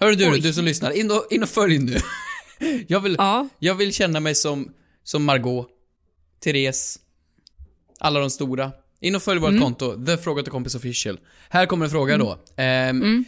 Hör 0.00 0.12
du, 0.12 0.30
Oj. 0.32 0.40
du 0.40 0.52
som 0.52 0.64
lyssnar, 0.64 0.90
in 0.90 1.10
och, 1.10 1.26
in 1.30 1.42
och 1.42 1.48
följ 1.48 1.78
nu. 1.78 1.96
jag, 2.86 3.00
vill, 3.00 3.14
Ja. 3.18 3.48
jag 3.58 3.74
vill 3.74 3.92
känna 3.94 4.20
mig 4.20 4.34
som, 4.34 4.72
som 5.04 5.24
Margot, 5.24 5.68
Therese, 6.44 6.98
alla 8.00 8.20
de 8.20 8.30
stora. 8.30 8.72
In 9.00 9.14
och 9.14 9.22
följ 9.22 9.40
vårt 9.40 9.50
Mm. 9.50 9.62
konto, 9.62 10.06
The 10.06 10.16
Fråga 10.16 10.42
till 10.42 10.52
Kompis 10.52 10.74
Official. 10.74 11.18
Här 11.48 11.66
kommer 11.66 11.84
en 11.84 11.90
fråga 11.90 12.18
då. 12.18 12.38
Ehm, 12.56 13.02
Mm. 13.02 13.24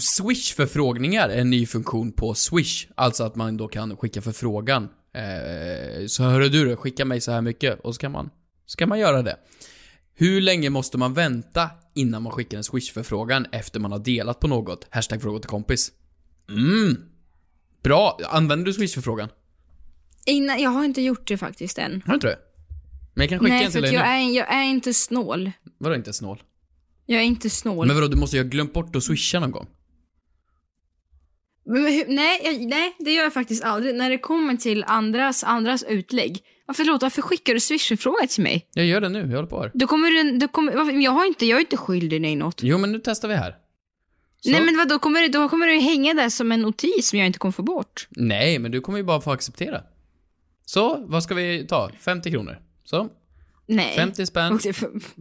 Swish-förfrågningar 0.00 1.28
är 1.28 1.38
en 1.40 1.50
ny 1.50 1.66
funktion 1.66 2.12
på 2.12 2.34
Swish. 2.34 2.86
Alltså 2.94 3.24
att 3.24 3.36
man 3.36 3.56
då 3.56 3.68
kan 3.68 3.96
skicka 3.96 4.22
förfrågan. 4.22 4.88
Eh, 5.14 6.06
så 6.06 6.22
hörru 6.22 6.48
du 6.48 6.76
skicka 6.76 7.04
mig 7.04 7.20
så 7.20 7.32
här 7.32 7.40
mycket. 7.40 7.80
Och 7.80 7.94
så 7.94 8.00
kan 8.00 8.12
man, 8.12 8.30
så 8.66 8.76
kan 8.76 8.88
man 8.88 8.98
göra 8.98 9.22
det. 9.22 9.36
Hur 10.14 10.40
länge 10.40 10.70
måste 10.70 10.98
man 10.98 11.14
vänta 11.14 11.70
innan 11.94 12.22
man 12.22 12.32
skickar 12.32 12.58
en 12.58 12.64
Swish-förfrågan 12.64 13.46
efter 13.52 13.80
man 13.80 13.92
har 13.92 13.98
delat 13.98 14.40
på 14.40 14.48
något? 14.48 14.86
Hashtag 14.90 15.22
fråga 15.22 15.38
till 15.38 15.50
kompis. 15.50 15.92
Mm. 16.48 16.96
Bra. 17.82 18.18
Använder 18.28 18.66
du 18.66 18.72
Swish-förfrågan? 18.72 19.28
Innan, 20.26 20.62
jag 20.62 20.70
har 20.70 20.84
inte 20.84 21.02
gjort 21.02 21.28
det 21.28 21.38
faktiskt 21.38 21.78
än. 21.78 22.02
Har 22.06 22.12
du 22.12 22.14
inte 22.14 22.26
det? 22.26 22.38
Men 23.14 23.22
jag 23.22 23.28
kan 23.28 23.38
skicka 23.38 23.54
Nej, 23.54 23.64
en 23.64 23.72
till 23.72 23.82
dig 23.82 23.94
jag 23.94 24.02
nu. 24.02 24.08
är, 24.08 24.36
jag 24.36 24.54
är 24.54 24.62
inte 24.62 24.94
snål. 24.94 25.50
Vadå 25.78 25.94
inte 25.94 26.12
snål? 26.12 26.42
Jag 27.06 27.20
är 27.20 27.24
inte 27.24 27.50
snål. 27.50 27.86
Men 27.86 27.96
vadå, 27.96 28.08
du 28.08 28.16
måste 28.16 28.36
ju 28.36 28.42
ha 28.42 28.48
glömt 28.48 28.72
bort 28.72 28.96
att 28.96 29.02
swisha 29.02 29.40
någon 29.40 29.50
gång. 29.50 29.66
Men 31.64 31.84
hur, 31.84 32.04
nej, 32.08 32.40
jag, 32.44 32.60
nej, 32.60 32.96
det 32.98 33.12
gör 33.12 33.22
jag 33.22 33.32
faktiskt 33.32 33.64
aldrig. 33.64 33.94
När 33.94 34.10
det 34.10 34.18
kommer 34.18 34.56
till 34.56 34.84
andras, 34.86 35.44
andras 35.44 35.84
utlägg. 35.88 36.42
Ja, 36.66 36.74
förlåt, 36.74 37.02
varför 37.02 37.22
skickar 37.22 37.54
du 37.54 37.60
swish-fråga 37.60 38.26
till 38.26 38.42
mig? 38.42 38.68
Jag 38.74 38.86
gör 38.86 39.00
det 39.00 39.08
nu, 39.08 39.18
jag 39.18 39.26
håller 39.26 39.48
på 39.48 39.62
här. 39.62 39.70
Då 39.74 39.86
kommer 39.86 40.10
du, 40.10 40.38
då 40.38 40.48
kommer, 40.48 40.76
varför, 40.76 40.92
jag 40.92 41.10
har 41.10 41.26
inte, 41.26 41.46
jag 41.46 41.56
är 41.56 41.60
inte 41.60 41.76
skyldig 41.76 42.22
dig 42.22 42.36
något. 42.36 42.62
Jo, 42.62 42.78
men 42.78 42.92
nu 42.92 43.00
testar 43.04 43.28
vi 43.28 43.34
här. 43.34 43.56
Så. 44.40 44.50
Nej 44.50 44.64
men 44.64 44.76
vad 44.76 44.88
då 44.88 44.98
kommer 44.98 45.22
det, 45.22 45.28
då 45.28 45.48
kommer 45.48 45.66
det 45.66 45.78
hänga 45.78 46.14
där 46.14 46.28
som 46.28 46.52
en 46.52 46.62
notis 46.62 47.08
som 47.08 47.18
jag 47.18 47.26
inte 47.26 47.38
kommer 47.38 47.52
få 47.52 47.62
bort. 47.62 48.08
Nej, 48.10 48.58
men 48.58 48.70
du 48.70 48.80
kommer 48.80 48.98
ju 48.98 49.04
bara 49.04 49.20
få 49.20 49.30
acceptera. 49.30 49.80
Så, 50.64 51.04
vad 51.06 51.22
ska 51.22 51.34
vi 51.34 51.66
ta? 51.66 51.90
50 52.00 52.30
kronor. 52.30 52.58
Så, 52.84 53.08
Nej. 53.66 53.96
50 53.96 54.26
spänn 54.26 54.58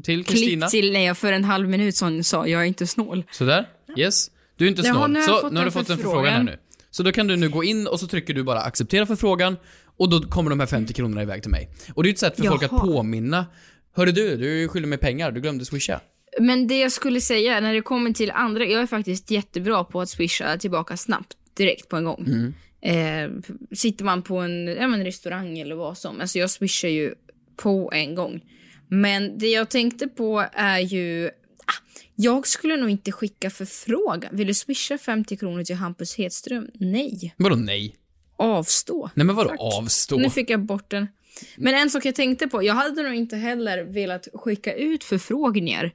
till 0.04 0.24
Kristina. 0.26 0.68
Till 0.68 0.94
när 0.94 1.06
jag 1.06 1.18
för 1.18 1.34
en 1.34 1.44
halv 1.44 1.70
minut 1.70 1.96
sedan 1.96 2.24
sa 2.24 2.48
jag 2.48 2.62
är 2.62 2.66
inte 2.66 2.88
snål. 2.88 3.24
Sådär. 3.32 3.70
Yes. 3.98 4.32
Du 4.56 4.66
är 4.66 4.70
inte 4.70 4.82
Jaha, 4.82 4.94
snål. 4.96 5.12
nu 5.12 5.22
så, 5.24 5.50
nu 5.50 5.58
har 5.58 5.66
du 5.66 5.72
fått 5.72 5.90
en 5.90 5.98
förfrågan. 5.98 6.34
här 6.34 6.44
nu. 6.44 6.58
Så 6.92 7.04
då 7.04 7.12
kan 7.12 7.28
du 7.28 7.36
nu 7.36 7.50
gå 7.50 7.64
in 7.64 7.88
och 7.88 8.00
så 8.00 8.08
trycker 8.08 8.34
du 8.34 8.44
bara 8.44 8.62
acceptera 8.62 9.06
förfrågan 9.06 9.58
och 9.98 10.10
då 10.10 10.22
kommer 10.22 10.50
de 10.50 10.60
här 10.60 10.68
50 10.68 10.94
kronorna 10.94 11.22
iväg 11.22 11.42
till 11.42 11.52
mig. 11.52 11.70
Och 11.94 12.04
det 12.04 12.10
är 12.10 12.12
ett 12.12 12.20
sätt 12.20 12.36
för 12.38 12.44
folk 12.44 12.64
att 12.64 12.72
Jaha. 12.72 12.80
påminna. 12.80 13.46
Hörru 13.96 14.12
du, 14.12 14.38
du 14.38 14.68
skyldig 14.68 14.90
mig 14.90 14.98
pengar, 14.98 15.32
du 15.32 15.42
glömde 15.42 15.66
swisha. 15.66 16.00
Men 16.40 16.68
det 16.68 16.80
jag 16.80 16.92
skulle 16.92 17.22
säga 17.22 17.60
när 17.60 17.74
det 17.74 17.82
kommer 17.82 18.14
till 18.14 18.32
andra, 18.32 18.66
jag 18.66 18.82
är 18.82 18.88
faktiskt 18.88 19.32
jättebra 19.32 19.84
på 19.84 20.02
att 20.02 20.10
swisha 20.10 20.58
tillbaka 20.58 20.98
snabbt, 20.98 21.38
direkt 21.58 21.90
på 21.90 21.96
en 21.96 22.04
gång. 22.04 22.26
Mm. 22.28 22.54
Eh, 22.84 23.54
sitter 23.76 24.06
man 24.06 24.22
på 24.22 24.38
en 24.38 24.68
ja, 24.68 24.88
men 24.88 25.04
restaurang 25.04 25.60
eller 25.60 25.76
vad 25.76 25.98
som, 25.98 26.22
alltså 26.22 26.40
jag 26.40 26.50
swishar 26.50 26.88
ju 26.90 27.14
på 27.62 27.92
en 27.94 28.16
gång. 28.16 28.42
Men 28.88 29.38
det 29.38 29.48
jag 29.48 29.70
tänkte 29.70 30.08
på 30.08 30.46
är 30.54 30.80
ju, 30.80 31.28
ah, 31.66 31.84
jag 32.16 32.48
skulle 32.48 32.78
nog 32.78 32.90
inte 32.90 33.12
skicka 33.12 33.50
förfrågan. 33.50 34.36
Vill 34.36 34.48
du 34.48 34.54
swisha 34.54 34.98
50 34.98 35.38
kronor 35.38 35.64
till 35.64 35.76
Hampus 35.76 36.18
Hedström? 36.18 36.68
Nej. 36.74 37.34
Vadå 37.38 37.56
nej? 37.56 37.96
Avstå. 38.38 39.10
Nej 39.16 39.26
men 39.26 39.36
vadå 39.36 39.50
Tack. 39.50 39.60
avstå? 39.60 40.18
Nu 40.18 40.30
fick 40.30 40.50
jag 40.50 40.66
bort 40.66 40.92
den. 40.92 41.08
Men 41.58 41.74
en 41.76 41.90
sak 41.90 42.06
jag 42.06 42.16
tänkte 42.16 42.48
på, 42.48 42.64
jag 42.64 42.74
hade 42.74 43.04
nog 43.04 43.14
inte 43.14 43.36
heller 43.36 43.84
velat 43.84 44.28
skicka 44.34 44.74
ut 44.74 45.04
förfrågningar 45.04 45.92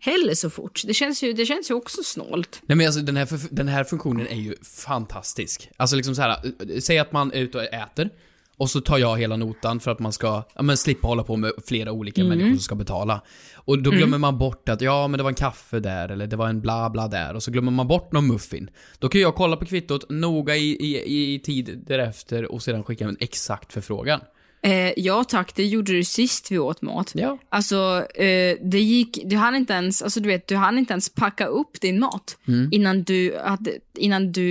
heller 0.00 0.34
så 0.34 0.50
fort. 0.50 0.82
Det 0.86 0.94
känns 0.94 1.22
ju, 1.22 1.32
det 1.32 1.46
känns 1.46 1.70
ju 1.70 1.74
också 1.74 2.02
snålt. 2.02 2.62
Nej 2.66 2.76
men 2.76 2.86
alltså 2.86 3.00
den 3.00 3.16
här, 3.16 3.28
den 3.50 3.68
här 3.68 3.84
funktionen 3.84 4.26
är 4.26 4.36
ju 4.36 4.54
fantastisk. 4.62 5.70
Alltså 5.76 5.96
liksom 5.96 6.14
så 6.14 6.22
här, 6.22 6.30
eh, 6.30 6.80
säg 6.80 6.98
att 6.98 7.12
man 7.12 7.32
är 7.32 7.40
ute 7.40 7.58
och 7.58 7.64
äter. 7.64 8.10
Och 8.58 8.70
så 8.70 8.80
tar 8.80 8.98
jag 8.98 9.18
hela 9.18 9.36
notan 9.36 9.80
för 9.80 9.90
att 9.90 9.98
man 9.98 10.12
ska, 10.12 10.42
ja 10.54 10.62
men 10.62 10.76
slippa 10.76 11.06
hålla 11.06 11.22
på 11.22 11.36
med 11.36 11.52
flera 11.66 11.92
olika 11.92 12.20
Mm. 12.20 12.28
människor 12.38 12.50
som 12.56 12.62
ska 12.62 12.74
betala. 12.74 13.20
Och 13.54 13.82
då 13.82 13.90
glömmer 13.90 14.18
man 14.18 14.38
bort 14.38 14.68
att, 14.68 14.80
ja 14.80 15.08
men 15.08 15.18
det 15.18 15.22
var 15.22 15.30
en 15.30 15.34
kaffe 15.34 15.80
där, 15.80 16.08
eller 16.08 16.26
det 16.26 16.36
var 16.36 16.48
en 16.48 16.60
bla 16.60 16.90
bla 16.90 17.08
där, 17.08 17.34
och 17.34 17.42
så 17.42 17.50
glömmer 17.50 17.70
man 17.72 17.88
bort 17.88 18.12
någon 18.12 18.26
muffin. 18.26 18.70
Då 18.98 19.08
kan 19.08 19.20
jag 19.20 19.34
kolla 19.34 19.56
på 19.56 19.64
kvittot 19.64 20.04
noga 20.10 20.56
i, 20.56 20.70
i, 20.70 21.34
i 21.34 21.38
tid 21.38 21.84
därefter 21.86 22.52
och 22.52 22.62
sedan 22.62 22.84
skicka 22.84 23.04
en 23.04 23.16
exakt 23.20 23.72
förfrågan. 23.72 24.20
Eh, 24.62 24.92
ja 24.96 25.24
tack, 25.24 25.54
det 25.54 25.66
gjorde 25.66 25.92
du 25.92 26.04
sist 26.04 26.50
vi 26.50 26.58
åt 26.58 26.82
mat. 26.82 27.12
Ja. 27.14 27.38
Alltså, 27.48 28.06
eh, 28.14 28.56
det 28.62 28.80
gick, 28.80 29.18
du 29.24 29.36
hann 29.36 29.54
inte 29.54 29.72
ens, 29.72 30.02
alltså 30.02 30.20
du 30.20 30.28
vet, 30.28 30.46
du 30.48 30.56
hann 30.56 30.78
inte 30.78 30.92
ens 30.92 31.08
packa 31.08 31.46
upp 31.46 31.80
din 31.80 32.00
mat 32.00 32.38
innan 32.70 33.02
du 33.02 33.38
hade, 33.44 33.72
innan 33.94 34.32
du, 34.32 34.42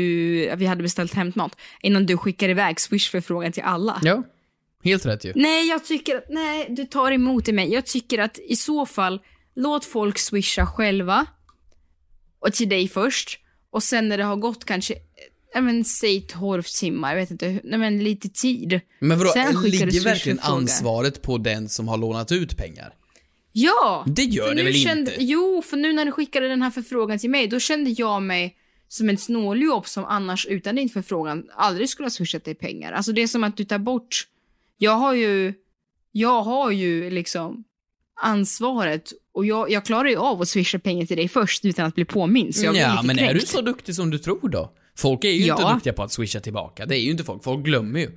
vi 0.56 0.66
hade 0.66 0.84
beställt 0.84 1.14
hämtmat, 1.14 1.58
innan 1.82 2.06
du 2.06 2.18
skickade 2.18 2.52
iväg 2.52 2.80
swish-förfrågan 2.80 3.52
till 3.52 3.64
alla. 3.64 4.00
Ja. 4.04 4.24
Helt 4.84 5.06
rätt 5.06 5.26
ju. 5.26 5.34
Nej, 5.36 5.70
jag 5.70 5.86
tycker 5.86 6.18
att, 6.18 6.26
nej, 6.30 6.66
du 6.70 6.86
tar 6.86 7.12
emot 7.12 7.48
i 7.48 7.54
mig. 7.54 7.74
Jag 7.74 7.86
tycker 7.86 8.20
att 8.20 8.40
i 8.40 8.56
så 8.56 8.86
fall, 8.86 9.22
låt 9.56 9.86
folk 9.86 10.18
swisha 10.18 10.66
själva. 10.66 11.26
Och 12.40 12.54
till 12.54 12.70
dig 12.70 12.88
först. 12.88 13.40
Och 13.70 13.84
sen 13.84 14.10
när 14.10 14.18
det 14.18 14.24
har 14.24 14.36
gått 14.36 14.66
kanske, 14.66 14.96
ja 15.58 15.62
men 15.62 15.84
säg 15.84 16.22
12 16.22 16.64
timmar, 16.64 17.10
jag 17.10 17.16
vet 17.16 17.32
inte, 17.32 17.60
nej 17.64 17.80
men 17.80 18.04
lite 18.04 18.30
tid. 18.30 18.80
Men 19.00 19.20
vadå, 19.20 19.30
Sen 19.30 19.62
ligger 19.62 20.04
verkligen 20.04 20.40
ansvaret 20.40 21.22
på 21.22 21.38
den 21.38 21.70
som 21.70 21.88
har 21.88 21.98
lånat 21.98 22.32
ut 22.32 22.58
pengar? 22.58 22.94
Ja! 23.52 24.04
Det 24.08 24.24
gör 24.24 24.56
det 24.56 24.64
väl 24.64 24.74
kände, 24.74 25.12
inte? 25.12 25.24
Jo, 25.24 25.62
för 25.66 25.78
nu 25.78 25.94
när 25.94 26.06
du 26.06 26.12
skickade 26.12 26.48
den 26.48 26.62
här 26.62 26.72
förfrågan 26.72 27.20
till 27.20 27.30
mig, 27.30 27.48
då 27.48 27.60
kände 27.60 27.90
jag 27.90 28.22
mig 28.22 28.56
som 28.88 29.10
en 29.10 29.18
snåljobb 29.18 29.88
som 29.88 30.06
annars 30.06 30.46
utan 30.46 30.76
din 30.76 30.90
förfrågan 30.90 31.50
aldrig 31.56 31.90
skulle 31.90 32.06
ha 32.06 32.12
swishat 32.12 32.46
dig 32.46 32.56
pengar. 32.56 32.92
Alltså 32.92 33.12
det 33.12 33.22
är 33.22 33.28
som 33.28 33.44
att 33.44 33.58
du 33.58 33.64
tar 33.64 33.78
bort, 33.78 34.28
jag 34.78 34.92
har 34.92 35.14
ju, 35.14 35.54
jag 36.12 36.42
har 36.42 36.72
ju 36.72 37.10
liksom 37.10 37.64
ansvaret 38.22 39.14
och 39.34 39.46
jag, 39.46 39.72
jag 39.72 39.86
klarar 39.86 40.10
ju 40.10 40.18
av 40.18 40.42
att 40.42 40.50
swisha 40.50 40.80
pengar 40.80 41.06
till 41.06 41.18
dig 41.18 41.28
först 41.28 41.66
utan 41.66 41.86
att 41.86 41.96
bli 41.96 42.06
påmind. 42.06 42.56
Så 42.56 42.66
jag 42.66 42.74
blir 42.74 42.82
ja, 42.82 42.92
lite 42.92 43.08
men 43.08 43.20
är 43.20 43.28
kränkt. 43.28 43.42
du 43.42 43.48
så 43.48 43.62
duktig 43.62 43.96
som 43.96 44.10
du 44.10 44.18
tror 44.18 44.50
då? 44.50 44.74
Folk 44.98 45.24
är 45.24 45.30
ju 45.30 45.36
inte 45.52 45.62
Ja. 45.62 45.74
duktiga 45.74 45.94
på 45.94 46.04
att 46.04 46.12
swisha 46.12 46.40
tillbaka. 46.40 46.86
Det 46.86 46.96
är 46.98 47.00
ju 47.02 47.12
inte 47.12 47.24
folk. 47.24 47.44
Folk 47.44 47.66
glömmer 47.66 48.00
ju. 48.00 48.12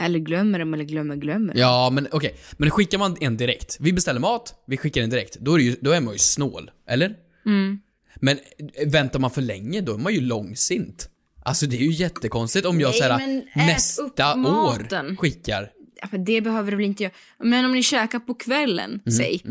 Eller 0.00 0.18
glömmer 0.18 0.58
dem 0.58 0.74
eller 0.74 0.84
glömmer 0.84 1.16
glömmer. 1.16 1.54
Ja, 1.56 1.90
men 1.92 2.08
okej. 2.12 2.36
Men 2.52 2.70
skickar 2.70 2.98
man 2.98 3.16
en 3.20 3.36
direkt. 3.36 3.76
Vi 3.80 3.92
beställer 3.92 4.20
mat, 4.20 4.54
vi 4.66 4.76
skickar 4.76 5.02
en 5.02 5.10
direkt. 5.10 5.36
Då 5.40 5.54
är, 5.54 5.58
ju, 5.58 5.76
då 5.80 5.90
är 5.90 6.00
man 6.00 6.12
ju 6.12 6.18
snål. 6.18 6.70
Eller? 6.88 7.14
Mm. 7.46 7.80
Men 8.16 8.38
eh, 8.74 8.88
väntar 8.90 9.18
man 9.18 9.30
för 9.30 9.42
länge, 9.42 9.80
då 9.80 9.94
är 9.94 9.98
man 9.98 10.14
ju 10.14 10.20
långsint. 10.20 11.08
Alltså 11.44 11.66
det 11.66 11.76
är 11.76 11.80
ju 11.80 11.92
jättekonstigt 11.92 12.66
om 12.66 12.80
jag 12.80 12.94
upp 12.94 13.20
nästa 13.54 14.02
år 14.34 15.16
skickar. 15.16 15.70
Ja, 16.02 16.08
men 16.10 16.24
det 16.24 16.40
behöver 16.40 16.70
du 16.70 16.76
väl 16.76 16.86
inte 16.86 17.02
göra. 17.02 17.12
Men 17.38 17.64
om 17.64 17.72
ni 17.72 17.82
käkar 17.82 18.18
på 18.18 18.34
kvällen, 18.34 18.90
Mm, 18.90 19.12
säg. 19.16 19.42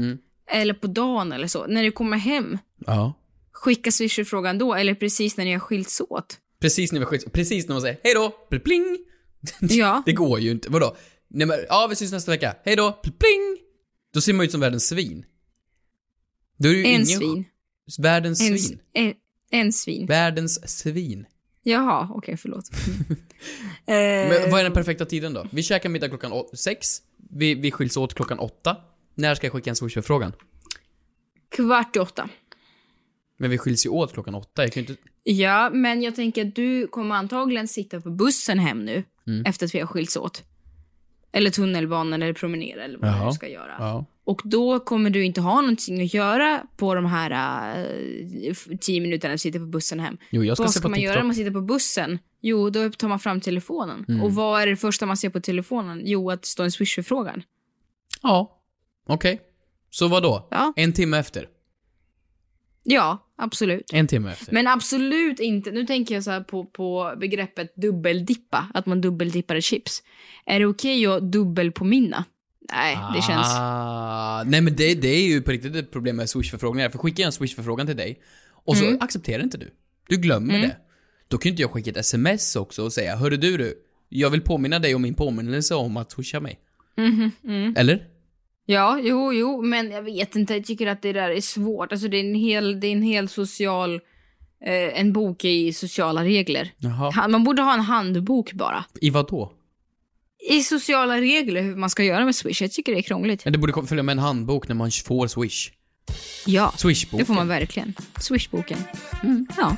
Eller 0.52 0.74
på 0.74 0.88
dagen 0.88 1.32
eller 1.32 1.48
så. 1.48 1.68
När 1.68 1.84
du 1.84 1.92
kommer 1.92 2.18
hem, 2.18 2.58
Ja. 2.86 3.14
Skicka 3.52 3.92
swish-frågan 3.92 4.58
då 4.58 4.74
eller 4.74 4.94
precis 4.96 5.38
när 5.38 5.46
ni 5.46 5.52
har 5.54 5.60
skilts 5.60 6.02
åt. 6.10 6.38
Precis 6.60 6.92
när 6.92 7.00
vi 7.00 7.06
skicks, 7.06 7.26
precis 7.26 7.68
när 7.68 7.74
man 7.76 7.82
säger 7.82 7.98
hej 8.04 8.14
då, 8.14 8.30
pling. 8.60 8.98
Ja. 9.60 10.04
Det 10.06 10.14
går 10.14 10.40
ju 10.40 10.52
inte. 10.52 10.70
Vadå? 10.70 10.96
Nej 11.28 11.48
men, 11.48 11.60
ja 11.70 11.88
vi 11.90 11.96
syns 11.96 12.12
nästa 12.12 12.32
vecka. 12.32 12.56
Hej 12.66 12.76
då, 12.76 12.92
pling. 12.92 13.58
Då 14.14 14.22
ser 14.22 14.34
man 14.34 14.46
ut 14.46 14.52
som 14.52 14.60
världens 14.62 14.88
svin. 14.88 15.26
Då 16.58 16.70
är 16.70 16.74
det 16.74 16.80
ju 16.80 16.86
En 16.86 16.92
ingen... 16.92 17.06
svin. 17.06 17.46
Världens 18.00 18.42
En, 18.42 18.60
svin. 18.60 18.80
en, 18.94 19.14
en 19.52 19.74
svin. 19.74 20.06
Världens 20.08 20.70
svin. 20.80 21.26
Jaha, 21.64 22.10
okej 22.14 22.38
förlåt. 22.38 22.70
eh, 23.86 23.96
Men 23.96 24.52
vad 24.52 24.60
är 24.60 24.64
den 24.64 24.74
perfekta 24.74 25.06
tiden 25.06 25.34
då? 25.34 25.48
Vi 25.52 25.64
käkar 25.64 25.90
middag 25.90 26.10
klockan 26.10 26.32
å- 26.34 26.50
sex. 26.56 26.88
Vi, 27.30 27.56
vi 27.56 27.72
skiljs 27.72 27.98
åt 27.98 28.14
klockan 28.14 28.40
åtta. 28.40 28.78
När 29.16 29.36
ska 29.36 29.46
jag 29.48 29.54
skicka 29.54 29.70
en 29.70 29.76
swishförfrågan? 29.76 30.34
kvart 31.56 31.96
i 31.96 32.00
åtta. 32.00 32.30
Men 33.42 33.50
vi 33.50 33.58
skiljs 33.58 33.86
ju 33.86 33.90
åt 33.90 34.14
klockan 34.14 34.36
åtta. 34.36 34.64
Jag 34.64 34.72
kan 34.74 34.82
inte... 34.82 34.96
Ja, 35.24 35.70
men 35.74 36.02
jag 36.02 36.16
tänker 36.16 36.48
att 36.48 36.56
du 36.56 36.88
kommer 36.88 37.16
antagligen 37.16 37.68
sitta 37.68 38.02
på 38.02 38.10
bussen 38.10 38.60
hem 38.60 38.86
nu 38.86 39.04
Mm. 39.28 39.46
efter 39.46 39.66
att 39.66 39.76
vi 39.76 39.80
har 39.80 39.88
skilts 39.88 40.18
åt. 40.18 40.44
Eller 41.32 41.50
tunnelbanan 41.50 42.22
eller 42.24 42.34
promenera 42.34 42.84
eller 42.84 42.98
vad 43.00 43.10
Jaha. 43.10 43.28
du 43.28 43.34
ska 43.34 43.48
göra. 43.48 43.76
Ja. 43.80 44.06
Och 44.24 44.42
då 44.44 44.80
kommer 44.80 45.10
du 45.10 45.26
inte 45.26 45.42
ha 45.42 45.62
någonting 45.62 46.02
att 46.04 46.14
göra 46.14 46.64
på 46.78 46.96
de 46.96 47.06
här 47.06 47.86
uh, 47.86 48.54
tio 48.82 49.02
minuterna 49.02 49.32
du 49.32 49.38
sitter 49.38 49.60
på 49.60 49.66
bussen 49.66 50.00
hem. 50.00 50.18
Jo, 50.30 50.44
jag 50.44 50.58
ska 50.58 50.64
vad 50.64 50.74
ska 50.74 50.90
man 50.90 51.00
göra 51.02 51.16
när 51.16 51.24
man 51.24 51.36
sitter 51.36 51.52
på 51.52 51.62
bussen? 51.62 52.20
Jo, 52.42 52.70
då 52.70 52.90
tar 52.90 53.08
man 53.08 53.20
fram 53.20 53.42
telefonen. 53.42 54.06
Mm. 54.08 54.22
Och 54.22 54.34
vad 54.34 54.62
är 54.62 54.68
det 54.68 54.76
första 54.76 55.06
man 55.06 55.18
ser 55.18 55.30
på 55.30 55.40
telefonen? 55.40 56.02
Jo, 56.06 56.32
att 56.32 56.42
det 56.42 56.48
står 56.48 56.64
en 56.64 56.72
swish-förfrågan. 56.72 57.44
Ja. 58.22 58.62
Okej. 59.08 59.42
Så 59.90 60.08
vad 60.08 60.24
då? 60.24 60.48
Ja. 60.52 60.74
En 60.76 60.94
timme 60.94 61.18
efter? 61.20 61.48
Ja, 62.84 63.28
absolut. 63.38 63.94
En 63.94 64.08
timme 64.08 64.32
efter? 64.32 64.54
Men 64.54 64.68
absolut 64.68 65.40
inte. 65.40 65.72
Nu 65.72 65.86
tänker 65.86 66.16
jag 66.16 66.24
så 66.24 66.44
på, 66.44 66.66
på 66.66 67.14
begreppet 67.20 67.76
dubbeldippa. 67.76 68.68
Att 68.74 68.86
man 68.86 69.02
dubbeldippar 69.02 69.60
chips. 69.62 70.04
Är 70.46 70.60
det 70.60 70.66
okej 70.66 71.06
att 71.08 71.32
dubbelpåminna? 71.32 72.26
Nej, 72.74 72.98
det 73.16 73.22
känns... 73.22 73.48
Ah, 73.50 74.44
nej 74.46 74.62
men 74.62 74.76
det, 74.76 74.96
det 74.96 75.08
är 75.08 75.28
ju 75.28 75.42
på 75.42 75.52
riktigt 75.52 75.76
ett 75.76 75.92
problem 75.92 76.16
med 76.16 76.30
Swish-förfrågningar. 76.30 76.90
För 76.90 76.98
skickar 77.00 77.22
jag 77.24 77.26
en 77.28 77.32
Swish-förfrågan 77.32 77.88
till 77.88 77.98
dig 77.98 78.22
och 78.66 78.78
så 78.78 78.86
Mm. 78.86 78.98
accepterar 79.02 79.44
inte 79.44 79.58
du. 79.58 79.72
Du 80.10 80.18
glömmer 80.18 80.54
Mm. 80.56 80.70
det. 80.70 80.78
Då 81.28 81.38
kan 81.38 81.50
inte 81.50 81.62
jag 81.62 81.72
skicka 81.72 81.90
ett 81.90 81.98
sms 81.98 82.56
också 82.56 82.84
och 82.84 82.94
säga 82.94 83.16
Hörru 83.16 83.38
du 83.38 83.58
du, 83.58 83.74
jag 84.10 84.30
vill 84.30 84.42
påminna 84.42 84.80
dig 84.80 84.96
om 84.96 85.02
min 85.02 85.14
påminnelse 85.16 85.76
om 85.76 85.98
att 85.98 86.12
swisha 86.12 86.40
mig. 86.40 86.60
Mhm, 86.98 87.32
mm. 87.44 87.74
Eller? 87.78 88.08
Ja, 88.66 89.00
jo, 89.04 89.34
jo, 89.34 89.62
men 89.62 89.92
jag 89.92 90.02
vet 90.02 90.36
inte. 90.36 90.54
Jag 90.54 90.66
tycker 90.66 90.88
att 90.88 91.02
det 91.02 91.14
där 91.14 91.30
är 91.30 91.42
svårt. 91.42 91.92
Alltså 91.92 92.08
det 92.08 92.18
är 92.18 92.24
en 92.30 92.36
hel, 92.36 92.80
det 92.80 92.88
är 92.88 92.92
en 92.92 93.02
hel 93.04 93.30
social... 93.30 93.96
Eh, 94.66 95.00
en 95.00 95.14
bok 95.14 95.46
i 95.46 95.74
sociala 95.74 96.24
regler. 96.24 96.72
Jaha. 96.78 97.12
Ha- 97.12 97.28
Man 97.28 97.44
borde 97.44 97.62
ha 97.62 97.74
en 97.74 97.80
handbok 97.80 98.54
bara. 98.54 98.86
I 99.02 99.10
vad 99.10 99.28
då? 99.30 99.54
I 100.50 100.62
sociala 100.64 101.22
regler 101.22 101.62
hur 101.62 101.76
man 101.76 101.90
ska 101.90 102.04
göra 102.04 102.26
med 102.26 102.36
Swish. 102.36 102.62
Jag 102.62 102.72
tycker 102.72 102.92
det 102.92 102.98
är 103.00 103.02
krångligt. 103.02 103.44
Det 103.44 103.58
borde 103.58 103.88
följa 103.88 104.04
med 104.04 104.14
en 104.14 104.20
handbok 104.20 104.68
när 104.68 104.76
man 104.76 104.92
får 104.92 105.28
Swish. 105.28 105.72
Ja, 106.46 106.74
Swishboken. 106.78 107.20
det 107.20 107.26
får 107.26 107.34
man 107.34 107.48
verkligen. 107.48 107.94
Swishboken. 108.20 108.78
Mm, 109.24 109.48
ja. 109.58 109.78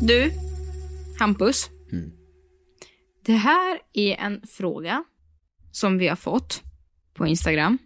Du, 0.00 0.32
Hampus. 1.18 1.70
Det 3.26 3.32
här 3.32 3.78
är 3.92 4.16
en 4.16 4.42
fråga 4.46 5.04
som 5.72 5.98
vi 5.98 6.08
har 6.08 6.16
fått 6.16 6.62
på 7.14 7.26
Instagram. 7.26 7.78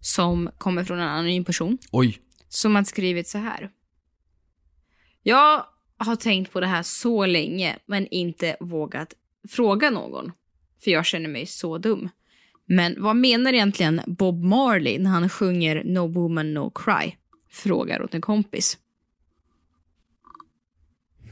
Som 0.00 0.50
kommer 0.58 0.84
från 0.84 0.98
en 0.98 1.08
anonym 1.08 1.44
person. 1.44 1.78
Oj. 1.92 2.18
Som 2.48 2.74
har 2.74 2.84
skrivit 2.84 3.28
så 3.28 3.38
här. 3.38 3.70
Jag 5.22 5.66
har 5.96 6.16
tänkt 6.16 6.52
på 6.52 6.60
det 6.60 6.66
här 6.66 6.82
så 6.82 7.26
länge 7.26 7.78
men 7.86 8.06
inte 8.06 8.56
vågat 8.60 9.14
fråga 9.48 9.90
någon. 9.90 10.32
För 10.84 10.90
jag 10.90 11.06
känner 11.06 11.28
mig 11.28 11.46
så 11.46 11.78
dum. 11.78 12.08
Men 12.66 13.02
vad 13.02 13.16
menar 13.16 13.52
egentligen 13.52 14.00
Bob 14.06 14.44
Marley 14.44 14.98
när 14.98 15.10
han 15.10 15.28
sjunger 15.28 15.84
No 15.84 16.12
woman 16.12 16.54
no 16.54 16.70
cry? 16.70 17.14
Frågar 17.50 18.02
åt 18.02 18.14
en 18.14 18.20
kompis. 18.20 18.78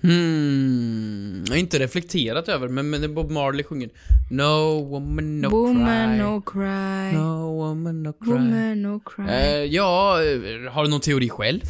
Hmm. 0.02 1.44
Jag 1.46 1.52
har 1.52 1.58
inte 1.58 1.78
reflekterat 1.78 2.48
över 2.48 2.68
men, 2.68 2.90
men 2.90 3.14
Bob 3.14 3.30
Marley 3.30 3.64
sjunger 3.64 3.90
No 4.30 4.82
woman 4.88 5.40
no 5.40 5.48
woman 5.48 6.08
cry. 6.08 6.18
no 6.18 6.42
cry. 6.42 7.12
No 7.18 7.56
woman 7.56 8.02
no 8.02 8.12
cry. 8.12 8.32
Woman 8.32 8.82
no 8.82 9.00
cry. 9.00 9.24
Eh, 9.28 9.64
ja, 9.64 10.22
eh, 10.22 10.72
har 10.72 10.84
du 10.84 10.90
någon 10.90 11.00
teori 11.00 11.28
själv? 11.28 11.60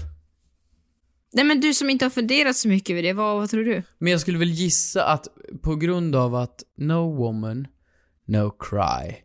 Nej 1.32 1.44
men 1.44 1.60
du 1.60 1.74
som 1.74 1.90
inte 1.90 2.04
har 2.04 2.10
funderat 2.10 2.56
så 2.56 2.68
mycket 2.68 2.90
över 2.90 3.02
det, 3.02 3.12
vad, 3.12 3.36
vad 3.36 3.50
tror 3.50 3.64
du? 3.64 3.82
Men 3.98 4.12
jag 4.12 4.20
skulle 4.20 4.38
väl 4.38 4.50
gissa 4.50 5.04
att 5.04 5.28
på 5.62 5.76
grund 5.76 6.16
av 6.16 6.34
att 6.34 6.62
no 6.76 7.16
woman, 7.16 7.66
no 8.26 8.50
cry. 8.50 9.16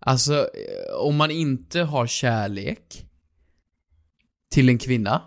Alltså, 0.00 0.34
eh, 0.34 0.94
om 1.00 1.16
man 1.16 1.30
inte 1.30 1.80
har 1.80 2.06
kärlek 2.06 3.04
till 4.50 4.68
en 4.68 4.78
kvinna 4.78 5.22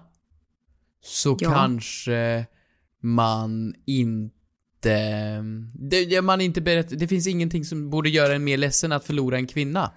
så 1.04 1.38
Ja. 1.42 1.52
kanske 1.54 2.46
man 3.06 3.74
inte... 3.86 5.44
Det, 5.74 6.22
man 6.22 6.42
inte 6.42 6.62
beredd, 6.62 6.98
det 7.00 7.08
finns 7.08 7.28
ingenting 7.28 7.66
som 7.66 7.90
borde 7.90 8.10
göra 8.10 8.34
en 8.36 8.44
mer 8.44 8.58
ledsen 8.58 8.92
att 8.92 9.06
förlora 9.06 9.38
en 9.38 9.48
kvinna. 9.48 9.92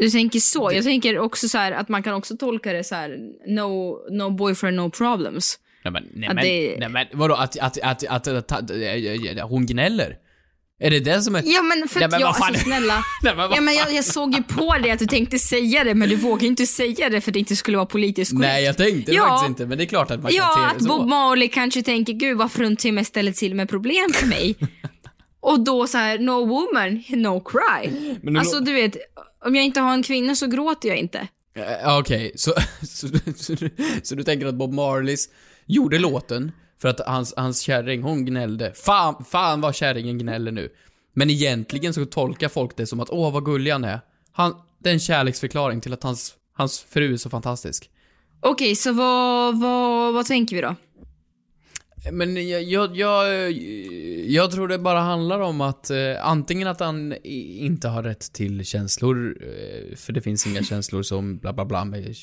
Du 0.00 0.10
tänker 0.10 0.38
så. 0.40 0.72
Jag 0.72 0.84
tänker 0.84 1.18
också 1.18 1.48
så 1.48 1.58
här 1.58 1.72
att 1.72 1.88
man 1.88 2.02
kan 2.02 2.14
också 2.14 2.36
tolka 2.36 2.72
det 2.72 2.84
så 2.84 2.94
här 2.94 3.18
no, 3.46 3.98
no 4.10 4.30
boyfriend 4.30 4.76
no 4.76 4.90
problems. 4.90 5.58
Nej 5.84 5.92
men, 5.92 6.04
nej 6.14 6.28
men, 6.34 6.44
det- 6.44 6.76
nej 6.78 6.88
men 6.88 7.06
vadå, 7.12 7.34
att, 7.34 7.58
att, 7.58 7.78
att, 7.82 8.04
att 8.08 8.28
hon 9.50 9.66
gnäller? 9.66 10.16
Är 10.80 10.90
det 10.90 11.00
det 11.00 11.22
som 11.22 11.34
är... 11.34 11.42
Ja 11.46 11.62
men 11.62 11.88
för 11.88 11.96
Nej, 12.00 12.04
att 12.04 12.10
men 12.10 12.20
jag, 12.20 12.28
alltså 12.28 12.62
snälla. 12.64 13.04
Nej, 13.22 13.36
men 13.36 13.50
ja, 13.54 13.60
men 13.60 13.74
jag, 13.74 13.94
jag 13.94 14.04
såg 14.04 14.34
ju 14.34 14.42
på 14.42 14.72
dig 14.82 14.90
att 14.90 14.98
du 14.98 15.06
tänkte 15.06 15.38
säga 15.38 15.84
det 15.84 15.94
men 15.94 16.08
du 16.08 16.16
vågade 16.16 16.46
inte 16.46 16.66
säga 16.66 17.08
det 17.08 17.20
för 17.20 17.30
att 17.30 17.32
det 17.32 17.38
inte 17.38 17.56
skulle 17.56 17.76
vara 17.76 17.86
politiskt 17.86 18.30
korrekt. 18.32 18.48
Nej 18.52 18.64
jag 18.64 18.76
tänkte 18.76 19.12
Ja. 19.12 19.28
faktiskt 19.28 19.48
inte, 19.48 19.66
men 19.66 19.78
det 19.78 19.84
är 19.84 19.86
klart 19.88 20.10
att 20.10 20.22
man 20.22 20.30
kan 20.32 20.36
Ja, 20.36 20.54
se 20.56 20.72
att 20.74 20.78
det 20.78 20.84
så. 20.84 20.98
Bob 20.98 21.08
Marley 21.08 21.48
kanske 21.48 21.82
tänker 21.82 22.12
gud 22.12 22.36
vad 22.38 22.52
fruntimmer 22.52 23.04
ställer 23.04 23.32
till 23.32 23.54
med 23.54 23.68
problem 23.68 24.10
för 24.14 24.26
mig. 24.26 24.56
Och 25.40 25.60
då 25.60 25.86
så 25.86 25.98
här, 25.98 26.18
no 26.18 26.46
woman, 26.46 27.04
no 27.08 27.40
cry. 27.40 28.14
Men 28.22 28.36
alltså 28.36 28.60
du 28.60 28.72
vet, 28.72 28.96
om 29.44 29.54
jag 29.56 29.64
inte 29.64 29.80
har 29.80 29.92
en 29.94 30.02
kvinna 30.02 30.34
så 30.34 30.46
gråter 30.46 30.88
jag 30.88 30.98
inte. 30.98 31.28
Eh, 31.56 31.98
Okej, 31.98 32.32
så, 32.36 32.54
så, 32.86 33.08
så, 33.36 33.52
du- 33.52 33.70
så 34.02 34.14
du 34.14 34.22
tänker 34.22 34.46
att 34.46 34.54
Bob 34.54 34.72
Marleys 34.72 35.28
gjorde 35.66 35.98
låten 35.98 36.52
för 36.80 36.88
att 36.88 37.00
hans, 37.06 37.34
hans 37.36 37.60
kärring, 37.60 38.02
hon 38.02 38.24
gnällde. 38.24 38.72
Fan, 38.74 39.24
fan 39.30 39.60
vad 39.60 39.74
kärringen 39.74 40.18
gnäller 40.18 40.52
nu. 40.52 40.68
Men 41.14 41.30
egentligen 41.30 41.94
så 41.94 42.04
tolkar 42.06 42.48
folk 42.48 42.76
det 42.76 42.86
som 42.86 43.00
att 43.00 43.10
åh 43.10 43.32
vad 43.32 43.44
gullig 43.44 43.70
han 43.70 43.84
är. 43.84 44.00
Han, 44.32 44.54
det 44.78 44.88
är 44.88 44.94
en 44.94 45.00
kärleksförklaring 45.00 45.80
till 45.80 45.92
att 45.92 46.02
hans, 46.02 46.34
hans 46.52 46.80
fru 46.80 47.12
är 47.12 47.16
så 47.16 47.30
fantastisk. 47.30 47.90
Okej, 48.40 48.76
så 48.76 48.92
vad, 48.92 49.60
vad, 49.60 50.14
vad 50.14 50.26
tänker 50.26 50.56
vi 50.56 50.62
då? 50.62 50.74
Men 52.12 52.48
jag, 52.48 52.62
jag, 52.62 52.96
jag, 52.96 53.52
jag 54.26 54.50
tror 54.50 54.68
det 54.68 54.78
bara 54.78 55.00
handlar 55.00 55.40
om 55.40 55.60
att 55.60 55.90
eh, 55.90 55.98
antingen 56.26 56.68
att 56.68 56.80
han 56.80 57.12
i- 57.12 57.58
inte 57.66 57.88
har 57.88 58.02
rätt 58.02 58.32
till 58.32 58.64
känslor, 58.64 59.36
eh, 59.42 59.96
för 59.96 60.12
det 60.12 60.20
finns 60.20 60.46
inga 60.46 60.62
känslor 60.62 61.02
som 61.02 61.38
bla 61.38 61.52
bla 61.52 61.64
bla 61.64 61.84
med, 61.84 62.14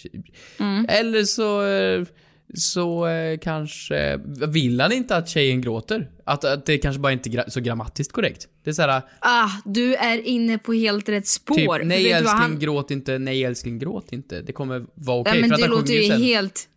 Mm. 0.60 0.86
Eller 0.90 1.24
så, 1.24 1.66
eh, 1.66 2.06
så 2.54 3.08
eh, 3.08 3.38
kanske, 3.38 4.20
vill 4.48 4.82
han 4.82 4.92
inte 4.92 5.16
att 5.16 5.30
tjejen 5.30 5.62
gråter? 5.62 6.10
Att, 6.24 6.46
att 6.46 6.66
det 6.66 6.78
kanske 6.78 7.00
bara 7.00 7.14
inte 7.14 7.30
är 7.30 7.32
gra- 7.32 7.50
så 7.50 7.60
grammatiskt 7.60 8.14
korrekt. 8.14 8.48
Det 8.64 8.70
är 8.70 8.74
såhär, 8.74 9.02
Ah, 9.20 9.50
du 9.66 9.96
är 9.96 10.18
inne 10.28 10.58
på 10.58 10.74
helt 10.74 11.10
rätt 11.10 11.28
spår. 11.28 11.56
typ, 11.56 11.88
nej 11.88 12.12
älskling 12.12 12.38
han- 12.40 12.60
gråt 12.60 12.92
inte, 12.92 13.20
nej 13.20 13.44
älskling 13.44 13.80
gråt 13.80 14.08
inte. 14.14 14.42
Det 14.42 14.54
kommer 14.54 14.86
vara 14.94 15.20
okej. 15.20 15.34
Ja, 15.42 15.48
men 15.48 15.60
det 15.60 15.68
låter 15.68 15.94
ju 15.94 16.04
sen. 16.04 16.22
helt... 16.22 16.68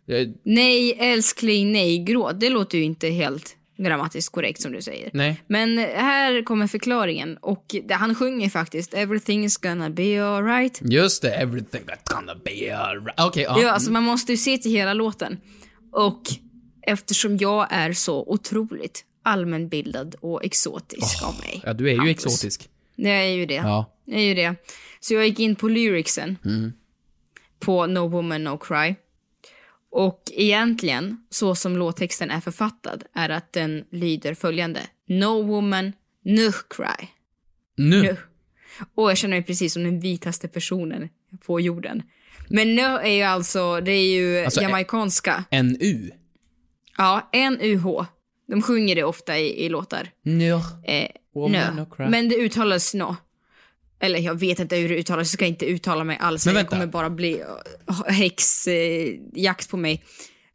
Nej, 0.43 0.97
älskling, 0.99 1.71
nej, 1.71 1.97
gråt. 1.97 2.39
Det 2.39 2.49
låter 2.49 2.77
ju 2.77 2.83
inte 2.83 3.07
helt 3.09 3.55
grammatiskt 3.77 4.31
korrekt 4.33 4.61
som 4.61 4.71
du 4.71 4.81
säger. 4.81 5.09
Nej. 5.13 5.41
Men 5.47 5.77
här 5.77 6.43
kommer 6.43 6.67
förklaringen. 6.67 7.37
Och 7.41 7.75
han 7.89 8.15
sjunger 8.15 8.49
faktiskt 8.49 8.93
“Everything 8.93 9.45
is 9.45 9.57
gonna 9.57 9.89
be 9.89 10.23
alright”. 10.25 10.81
Just 10.83 11.21
det, 11.21 11.31
everything 11.33 11.81
that's 11.81 12.15
gonna 12.15 12.35
be 12.45 12.77
alright. 12.77 13.19
Okej, 13.19 13.43
ja. 13.43 13.61
Ja, 13.61 13.71
alltså 13.71 13.91
man 13.91 14.03
måste 14.03 14.31
ju 14.31 14.37
se 14.37 14.57
till 14.57 14.71
hela 14.71 14.93
låten. 14.93 15.37
Och 15.91 16.21
eftersom 16.81 17.37
jag 17.37 17.67
är 17.69 17.93
så 17.93 18.23
otroligt 18.27 19.05
allmänbildad 19.23 20.15
och 20.21 20.45
exotisk 20.45 21.23
av 21.23 21.39
mig. 21.39 21.61
ja, 21.65 21.73
du 21.73 21.87
är 21.87 21.91
ju 21.91 21.97
Hampus. 21.97 22.25
exotisk. 22.25 22.69
Det 22.95 23.09
är 23.09 23.33
ju 23.35 23.45
det. 23.45 23.53
Ja. 23.53 23.93
Det 24.05 24.15
är 24.15 24.23
ju 24.23 24.33
det. 24.33 24.55
Så 24.99 25.13
jag 25.13 25.27
gick 25.27 25.39
in 25.39 25.55
på 25.55 25.67
lyricsen 25.67 26.37
Mm. 26.45 26.73
på 27.59 27.85
No 27.87 27.99
Woman 28.07 28.43
No 28.43 28.57
Cry. 28.57 28.95
Och 29.91 30.23
egentligen, 30.33 31.25
så 31.29 31.55
som 31.55 31.77
låttexten 31.77 32.31
är 32.31 32.39
författad, 32.41 33.03
är 33.13 33.29
att 33.29 33.53
den 33.53 33.85
lyder 33.91 34.33
följande. 34.33 34.79
No 35.07 35.41
woman, 35.43 35.93
no 36.23 36.51
cry. 36.69 37.07
Nu. 37.77 38.01
Nu. 38.01 38.17
Och 38.95 39.09
jag 39.09 39.17
känner 39.17 39.35
mig 39.37 39.43
precis 39.43 39.73
som 39.73 39.83
den 39.83 39.99
vitaste 39.99 40.47
personen 40.47 41.09
på 41.45 41.59
jorden. 41.59 42.03
Men 42.49 42.75
nu 42.75 42.81
är 42.81 43.11
ju 43.11 43.23
alltså, 43.23 43.81
det 43.81 43.91
är 43.91 44.05
ju 44.05 44.43
Alltså, 44.45 44.61
jamaicanska. 44.61 45.43
NU. 45.51 46.09
Ja, 46.97 47.29
N-U-H. 47.33 48.05
De 48.47 48.61
sjunger 48.61 48.95
det 48.95 49.03
ofta 49.03 49.37
i, 49.37 49.65
i 49.65 49.69
låtar. 49.69 50.09
Nu. 50.23 50.51
Eh, 50.83 51.07
nö. 51.49 51.71
no 51.73 51.85
cry. 51.85 52.09
Men 52.09 52.29
det 52.29 52.35
uttalas 52.35 52.93
nå. 52.93 53.15
Eller 54.01 54.19
jag 54.19 54.39
vet 54.39 54.59
inte 54.59 54.75
hur 54.75 54.89
det 54.89 54.95
uttalas, 54.95 55.27
jag 55.27 55.33
ska 55.33 55.45
inte 55.45 55.65
uttala 55.65 56.03
mig 56.03 56.17
alls. 56.21 56.45
Men 56.45 56.55
jag 56.55 56.59
vänta. 56.59 56.69
kommer 56.69 56.87
bara 56.87 57.09
bli 57.09 57.43
häxjakt 58.07 58.67
eh, 58.67 59.41
jakt 59.43 59.69
på 59.69 59.77
mig. 59.77 60.03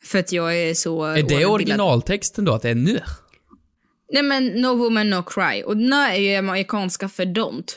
För 0.05 0.19
att 0.19 0.33
jag 0.33 0.57
är 0.57 0.75
så... 0.75 1.05
Är 1.05 1.23
det 1.23 1.47
originaltexten 1.47 2.45
då, 2.45 2.55
att 2.55 2.63
det 2.63 2.71
är 2.71 2.75
nu? 2.75 3.01
Nej 4.13 4.23
men 4.23 4.47
no 4.47 4.77
woman 4.77 5.11
no 5.11 5.23
cry. 5.23 5.63
Och 5.63 5.77
no 5.77 5.95
är 5.95 6.17
ju 6.17 6.35
amerikanska 6.35 7.09
för 7.09 7.25
don't. 7.25 7.71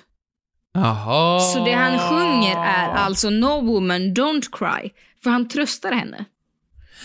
Jaha. 0.81 1.39
Så 1.39 1.65
det 1.65 1.71
han 1.71 1.99
sjunger 2.09 2.55
är 2.65 2.89
alltså 2.89 3.29
No 3.29 3.65
woman 3.65 4.01
don't 4.01 4.43
cry. 4.51 4.89
För 5.23 5.29
han 5.29 5.47
tröstar 5.47 5.91
henne. 5.91 6.25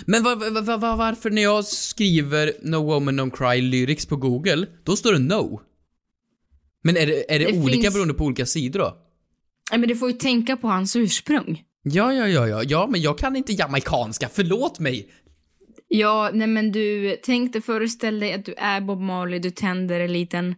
Men 0.06 0.22
va, 0.22 0.34
va, 0.34 0.60
va, 0.60 0.76
va, 0.76 0.96
varför 0.96 1.30
när 1.30 1.42
jag 1.42 1.64
skriver 1.64 2.52
No 2.62 2.76
Woman 2.76 3.16
No 3.16 3.30
Cry 3.30 3.60
lyrics 3.60 4.06
på 4.06 4.16
Google, 4.16 4.66
då 4.84 4.96
står 4.96 5.12
det 5.12 5.18
No? 5.18 5.60
Men 6.84 6.96
är 6.96 7.06
det, 7.06 7.34
är 7.34 7.38
det, 7.38 7.44
Det 7.44 7.58
olika 7.58 7.82
finns- 7.82 7.94
beroende 7.94 8.14
på 8.14 8.24
olika 8.24 8.46
sidor 8.46 8.80
då? 8.80 8.96
Nej, 9.70 9.80
men 9.80 9.88
du 9.88 9.96
får 9.96 10.10
ju 10.10 10.16
tänka 10.16 10.56
på 10.56 10.68
hans 10.68 10.96
ursprung. 10.96 11.62
Ja, 11.82 12.12
ja, 12.12 12.28
ja, 12.28 12.48
ja, 12.48 12.62
ja, 12.62 12.86
men 12.90 13.00
jag 13.00 13.18
kan 13.18 13.36
inte 13.36 13.52
jamaicanska, 13.52 14.28
förlåt 14.32 14.78
mig! 14.78 15.08
Ja, 15.88 16.30
nej 16.32 16.46
men 16.46 16.72
du, 16.72 17.16
tänk 17.22 17.52
dig, 17.52 17.62
föreställ 17.62 18.20
dig 18.20 18.32
att 18.32 18.44
du 18.44 18.54
är 18.54 18.80
Bob 18.80 19.00
Marley, 19.00 19.38
du 19.38 19.50
tänder 19.50 20.00
en 20.00 20.12
liten 20.12 20.54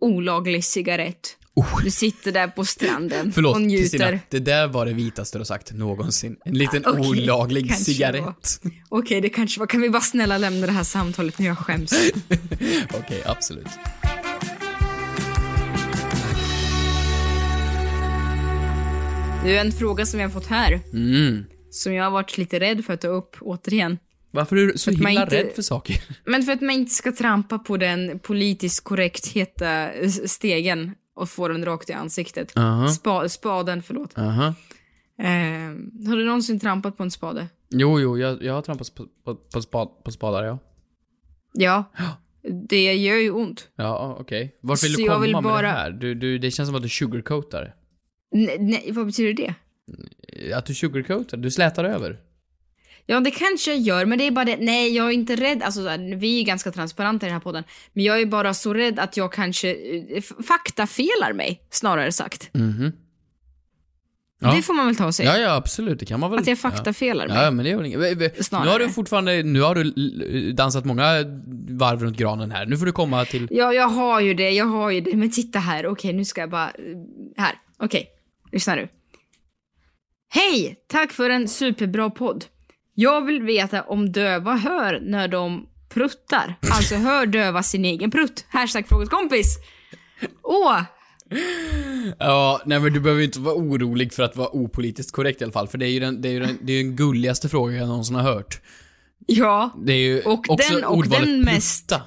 olaglig 0.00 0.64
cigarett. 0.64 1.36
Du 1.84 1.90
sitter 1.90 2.32
där 2.32 2.48
på 2.48 2.64
stranden 2.64 3.26
Oh. 3.28 3.32
Förlåt, 3.32 3.54
och 3.56 3.62
njuter. 3.62 3.82
Kristina, 3.82 4.18
det 4.30 4.38
där 4.38 4.66
var 4.68 4.86
det 4.86 4.92
vitaste 4.92 5.38
du 5.38 5.40
har 5.40 5.44
sagt 5.44 5.72
någonsin. 5.72 6.36
En 6.44 6.54
liten 6.58 6.86
Ah, 6.86 6.90
okej, 6.90 7.08
olaglig 7.10 7.68
kanske 7.68 7.84
cigarett. 7.84 8.60
Okej, 8.88 9.20
det 9.20 9.28
kanske 9.28 9.60
var... 9.60 9.66
Kan 9.66 9.80
vi 9.80 9.90
bara 9.90 10.02
snälla 10.02 10.38
lämna 10.38 10.66
det 10.66 10.72
här 10.72 10.84
samtalet 10.84 11.38
nu? 11.38 11.46
Jag 11.46 11.58
skäms. 11.58 11.92
Okej, 12.94 13.22
absolut. 13.26 13.66
Det 19.44 19.56
är 19.56 19.60
en 19.60 19.72
fråga 19.72 20.06
som 20.06 20.20
jag 20.20 20.28
har 20.28 20.32
fått 20.32 20.46
här, 20.46 20.80
Mm. 20.92 21.44
som 21.70 21.94
jag 21.94 22.04
har 22.04 22.10
varit 22.10 22.38
lite 22.38 22.60
rädd 22.60 22.84
för 22.84 22.92
att 22.94 23.00
ta 23.00 23.08
upp 23.08 23.36
återigen. 23.40 23.98
Varför 24.30 24.56
är 24.56 24.66
du 24.66 24.78
så 24.78 24.90
himla 24.90 25.10
inte- 25.10 25.36
rädd 25.36 25.50
för 25.54 25.62
saker? 25.62 25.96
Men 26.24 26.42
för 26.42 26.52
att 26.52 26.60
man 26.60 26.70
inte 26.70 26.94
ska 26.94 27.12
trampa 27.12 27.58
på 27.58 27.76
den 27.76 28.18
politiskt 28.18 28.84
korrektheta 28.84 29.90
eh, 29.92 30.08
stegen 30.10 30.94
och 31.18 31.28
få 31.30 31.48
den 31.48 31.64
rakt 31.64 31.90
i 31.90 31.92
ansiktet. 31.92 32.56
Aha. 32.56 32.88
Spa, 32.88 33.28
spaden, 33.28 33.82
förlåt. 33.82 34.18
Aha. 34.18 34.54
Eh, 35.18 35.26
har 36.08 36.16
du 36.16 36.24
någonsin 36.24 36.60
trampat 36.60 36.96
på 36.96 37.02
en 37.02 37.10
spade? 37.10 37.46
Jo, 37.70 38.00
jo, 38.00 38.18
jag, 38.18 38.42
jag 38.42 38.54
har 38.54 38.62
trampat 38.62 38.94
på, 38.94 39.06
på, 39.24 39.34
på, 39.34 39.62
spad, 39.62 39.88
på 40.04 40.10
spadar, 40.10 40.44
ja. 40.44 40.58
Ja. 41.52 41.84
Det 42.68 42.94
gör 42.94 43.16
ju 43.16 43.30
ont. 43.30 43.68
Ja, 43.76 44.16
okej. 44.20 44.56
Vart 44.60 44.84
vill 44.84 44.92
Så 44.94 45.00
du 45.00 45.06
komma 45.08 45.18
vill 45.18 45.32
med 45.32 45.42
bara- 45.42 45.62
det 45.62 45.68
här? 45.68 45.90
Du, 45.90 46.14
du, 46.14 46.38
det 46.38 46.50
känns 46.50 46.68
som 46.68 46.76
att 46.76 46.82
du 46.82 46.88
sugarcoatar. 46.88 47.74
Nej, 48.32 48.56
nej, 48.60 48.90
vad 48.92 49.06
betyder 49.06 49.32
det? 49.34 49.54
Att 50.54 50.66
du 50.66 50.74
sugarcoatar? 50.74 51.36
Du 51.36 51.50
slätar 51.50 51.84
över? 51.84 52.18
Ja, 53.10 53.20
det 53.20 53.30
kanske 53.30 53.70
jag 53.70 53.80
gör, 53.80 54.04
men 54.04 54.18
det 54.18 54.26
är 54.26 54.30
bara 54.30 54.44
det. 54.44 54.56
Nej, 54.56 54.96
jag 54.96 55.06
är 55.06 55.10
inte 55.10 55.36
rädd. 55.36 55.62
Alltså, 55.62 55.80
vi 56.16 56.40
är 56.40 56.44
ganska 56.44 56.72
transparenta 56.72 57.26
i 57.26 57.28
den 57.28 57.34
här 57.34 57.40
podden. 57.40 57.64
Men 57.92 58.04
jag 58.04 58.20
är 58.20 58.26
bara 58.26 58.54
så 58.54 58.74
rädd 58.74 58.98
att 58.98 59.16
jag 59.16 59.32
kanske 59.32 59.70
eh, 59.70 60.22
faktafelar 60.48 61.32
mig, 61.32 61.62
snarare 61.70 62.12
sagt. 62.12 62.54
Mhm. 62.54 62.92
Ja. 64.40 64.52
Det 64.54 64.62
får 64.62 64.74
man 64.74 64.86
väl 64.86 64.96
ta 64.96 65.06
och 65.06 65.14
säga. 65.14 65.38
Ja, 65.38 65.42
ja, 65.42 65.54
absolut. 65.54 65.98
Det 66.00 66.06
kan 66.06 66.20
man 66.20 66.30
väl. 66.30 66.40
Att 66.40 66.46
jag 66.46 66.58
faktafelar 66.58 67.28
ja. 67.28 67.34
mig. 67.34 67.44
Ja, 67.44 67.50
men 67.50 67.64
det 67.64 67.76
väl 67.76 67.86
inget. 67.86 68.18
Nu 68.18 68.42
Snarare. 68.42 68.68
har 68.68 68.78
du 68.78 68.88
fortfarande, 68.88 69.42
nu 69.42 69.60
har 69.60 69.74
du 69.74 70.52
dansat 70.52 70.84
många 70.84 71.04
varv 71.68 72.02
runt 72.02 72.16
granen 72.16 72.50
här. 72.50 72.66
Nu 72.66 72.76
får 72.76 72.86
du 72.86 72.92
komma 72.92 73.24
till... 73.24 73.48
Ja, 73.50 73.72
jag 73.72 73.88
har 73.88 74.20
ju 74.20 74.34
det, 74.34 74.50
jag 74.50 74.66
har 74.66 74.90
ju 74.90 75.00
det. 75.00 75.16
Men 75.16 75.30
titta 75.30 75.58
här, 75.58 75.86
okej, 75.86 76.12
nu 76.12 76.24
ska 76.24 76.40
jag 76.40 76.50
bara... 76.50 76.72
Här, 77.36 77.54
okej. 77.78 78.06
Lyssna 78.52 78.74
nu. 78.74 78.88
Hej! 80.28 80.76
Tack 80.88 81.12
för 81.12 81.30
en 81.30 81.48
superbra 81.48 82.10
podd. 82.10 82.44
Jag 83.00 83.24
vill 83.26 83.42
veta 83.42 83.82
om 83.82 84.12
döva 84.12 84.56
hör 84.56 85.00
när 85.02 85.28
de 85.28 85.66
pruttar. 85.88 86.54
Alltså, 86.70 86.94
hör 86.94 87.26
döva 87.26 87.62
sin 87.62 87.84
egen 87.84 88.10
prutt? 88.10 88.44
Hashtag 88.48 88.88
frågeskompis. 88.88 89.56
Åh! 90.42 90.80
Ja, 92.18 92.60
nej 92.66 92.80
men 92.80 92.92
du 92.92 93.00
behöver 93.00 93.22
inte 93.22 93.40
vara 93.40 93.54
orolig 93.54 94.12
för 94.12 94.22
att 94.22 94.36
vara 94.36 94.48
opolitiskt 94.56 95.12
korrekt 95.12 95.40
i 95.40 95.44
alla 95.44 95.52
fall. 95.52 95.68
För 95.68 95.78
det 95.78 95.86
är 95.86 95.90
ju 95.90 96.00
den, 96.00 96.22
det 96.22 96.28
är 96.28 96.32
ju 96.32 96.40
den, 96.40 96.58
det 96.62 96.72
är 96.72 96.84
den 96.84 96.96
gulligaste 96.96 97.48
frågan 97.48 97.76
jag 97.76 97.88
någonsin 97.88 98.16
har 98.16 98.22
hört. 98.22 98.60
Ja. 99.26 99.70
Det 99.86 99.92
är 99.92 99.96
ju 99.98 100.20
Och 100.22 100.50
också 100.50 100.74
den- 100.74 100.84
och 100.84 101.08
den 101.08 101.40
mest- 101.40 101.88
prutta. 101.88 102.02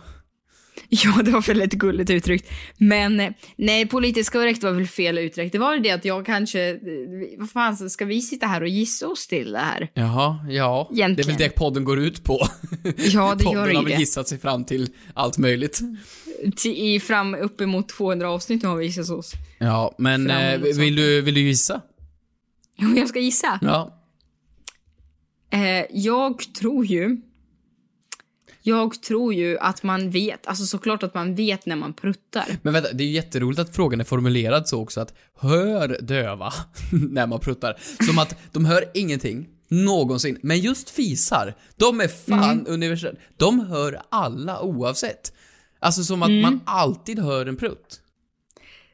Ja, 1.04 1.22
det 1.24 1.32
var 1.32 1.42
väldigt 1.42 1.74
gulligt 1.74 2.10
uttryckt. 2.10 2.50
Men 2.78 3.20
eh, 3.20 3.32
nej, 3.56 3.86
politiskt 3.88 4.30
korrekt 4.32 4.64
var 4.64 4.72
väl 4.72 4.88
fel 4.88 5.18
uttryckt. 5.18 5.52
Det 5.52 5.58
var 5.60 5.78
det 5.78 5.92
att 5.92 6.06
jag 6.06 6.26
kanske... 6.26 6.70
eh, 6.70 6.78
Vad 7.38 7.50
fan, 7.50 7.90
ska 7.90 8.06
vi 8.06 8.22
sitta 8.22 8.46
här 8.48 8.62
och 8.62 8.68
gissa 8.68 9.08
oss 9.08 9.28
till 9.28 9.52
det 9.52 9.60
här? 9.60 9.88
Jaha, 9.94 10.46
ja. 10.50 10.88
Det 10.90 10.94
är 10.94 10.98
Egentligen. 10.98 11.28
väl 11.38 11.38
det 11.38 11.50
podden 11.56 11.84
går 11.84 12.00
ut 12.00 12.24
på. 12.24 12.40
Ja, 12.84 12.92
det 12.96 13.14
gör 13.14 13.36
podden 13.52 13.70
det 13.70 13.76
har 13.76 13.84
väl 13.84 14.00
gissat 14.00 14.28
sig 14.28 14.40
fram 14.40 14.66
till 14.66 14.90
allt 15.14 15.38
möjligt. 15.38 15.80
Till, 16.56 16.72
i 16.72 17.00
fram 17.00 17.36
uppemot 17.36 17.90
200 17.90 18.30
avsnitt 18.30 18.64
har 18.64 18.76
vi 18.76 18.86
gissat 18.86 19.10
oss. 19.10 19.32
Ja, 19.60 19.96
men 19.98 20.30
eh, 20.30 20.58
vill, 20.60 20.96
du, 20.96 21.22
vill 21.22 21.34
du 21.34 21.42
gissa? 21.42 21.82
Om 22.80 22.98
jag 22.98 23.10
ska 23.10 23.20
gissa? 23.20 23.60
Ja. 23.62 23.98
Eh, 25.52 25.86
jag 25.92 26.54
tror 26.60 26.86
ju... 26.86 27.18
Jag 28.64 29.02
tror 29.02 29.34
ju 29.34 29.58
att 29.60 29.84
man 29.84 30.10
vet, 30.10 30.48
alltså 30.48 30.66
såklart 30.66 31.04
att 31.04 31.14
man 31.14 31.36
vet 31.36 31.66
när 31.66 31.76
man 31.76 31.94
pruttar. 31.94 32.46
Men 32.62 32.74
vänta, 32.74 32.94
det 32.94 33.04
är 33.04 33.08
ju 33.08 33.14
jätteroligt 33.14 33.60
att 33.60 33.76
frågan 33.76 34.00
är 34.00 34.04
formulerad 34.04 34.68
så 34.68 34.82
också 34.82 35.02
att 35.02 35.14
hör 35.40 35.98
döva 36.02 36.54
när 37.10 37.28
man 37.28 37.40
pruttar. 37.40 37.78
Som 38.06 38.20
att 38.20 38.36
de 38.54 38.66
hör 38.66 38.84
ingenting, 38.94 39.48
någonsin. 39.68 40.40
Men 40.44 40.60
just 40.60 40.90
fisar, 40.90 41.56
de 41.76 42.02
är 42.02 42.08
fan 42.08 42.52
Mm. 42.60 42.66
universella. 42.68 43.18
De 43.38 43.60
hör 43.60 44.02
alla 44.10 44.62
oavsett. 44.62 45.34
Alltså 45.80 46.04
som 46.04 46.24
att 46.24 46.30
Mm. 46.30 46.42
man 46.42 46.62
alltid 46.66 47.20
hör 47.20 47.46
en 47.46 47.58
prutt. 47.58 47.98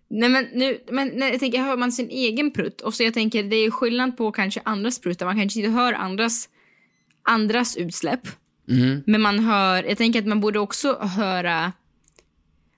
Nej 0.09 0.29
men 0.29 0.45
nu, 0.53 0.77
men 0.91 1.07
när 1.07 1.29
jag 1.29 1.39
tänker, 1.39 1.59
hör 1.63 1.77
man 1.77 1.91
sin 1.91 2.09
egen 2.09 2.51
prutt? 2.51 2.81
Och 2.81 2.93
så 2.93 3.03
jag 3.03 3.13
tänker, 3.13 3.43
det 3.43 3.55
är 3.55 3.71
skillnad 3.71 4.17
på 4.17 4.31
kanske 4.31 4.61
andras 4.65 4.99
pruttar. 5.01 5.25
Man 5.25 5.35
kanske 5.39 5.59
inte 5.59 5.71
hör 5.71 5.93
andras, 5.93 6.49
andras 7.23 7.77
utsläpp. 7.77 8.27
Mm. 8.69 9.03
Men 9.05 9.21
man 9.21 9.39
hör, 9.39 9.83
jag 9.83 9.97
tänker 9.97 10.19
att 10.19 10.27
man 10.27 10.41
borde 10.41 10.59
också 10.59 10.97
höra 10.99 11.71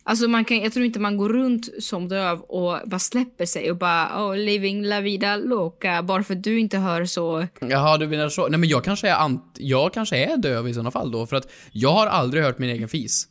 Alltså 0.10 0.28
man 0.28 0.46
kan, 0.46 0.58
jag 0.62 0.74
tror 0.74 0.86
inte 0.86 1.00
man 1.00 1.18
går 1.18 1.30
runt 1.30 1.70
som 1.80 2.08
döv 2.08 2.42
och 2.42 2.80
bara 2.86 3.00
släpper 3.00 3.46
sig 3.46 3.72
och 3.72 3.78
bara 3.78 4.26
oh, 4.26 4.38
living 4.38 4.84
la 4.84 5.02
vida 5.02 5.36
loca 5.36 6.04
bara 6.04 6.24
för 6.24 6.36
att 6.36 6.44
du 6.44 6.60
inte 6.60 6.78
hör 6.78 7.06
så. 7.06 7.48
Jaha, 7.60 7.98
du 7.98 8.08
menar 8.08 8.30
så. 8.30 8.48
Nej 8.48 8.60
men 8.60 8.70
jag 8.70 8.84
kanske 8.84 9.10
är 9.10 9.16
ant- 9.16 9.56
jag 9.58 9.94
kanske 9.94 10.18
är 10.18 10.38
döv 10.38 10.68
i 10.68 10.74
sådana 10.74 10.92
fall 10.92 11.12
då, 11.12 11.26
för 11.26 11.36
att 11.36 11.52
jag 11.72 11.94
har 11.94 12.08
aldrig 12.08 12.44
hört 12.44 12.60
min 12.60 12.70
egen 12.70 12.90
fis. 12.90 13.28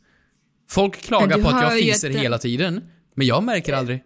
Folk 0.69 1.01
klagar 1.01 1.41
på 1.41 1.47
att 1.49 1.61
jag 1.61 1.79
fiser 1.79 2.09
hela 2.09 2.37
tiden, 2.37 2.81
men 3.15 3.27
jag 3.27 3.43
märker 3.43 3.73
aldrig. 3.73 4.03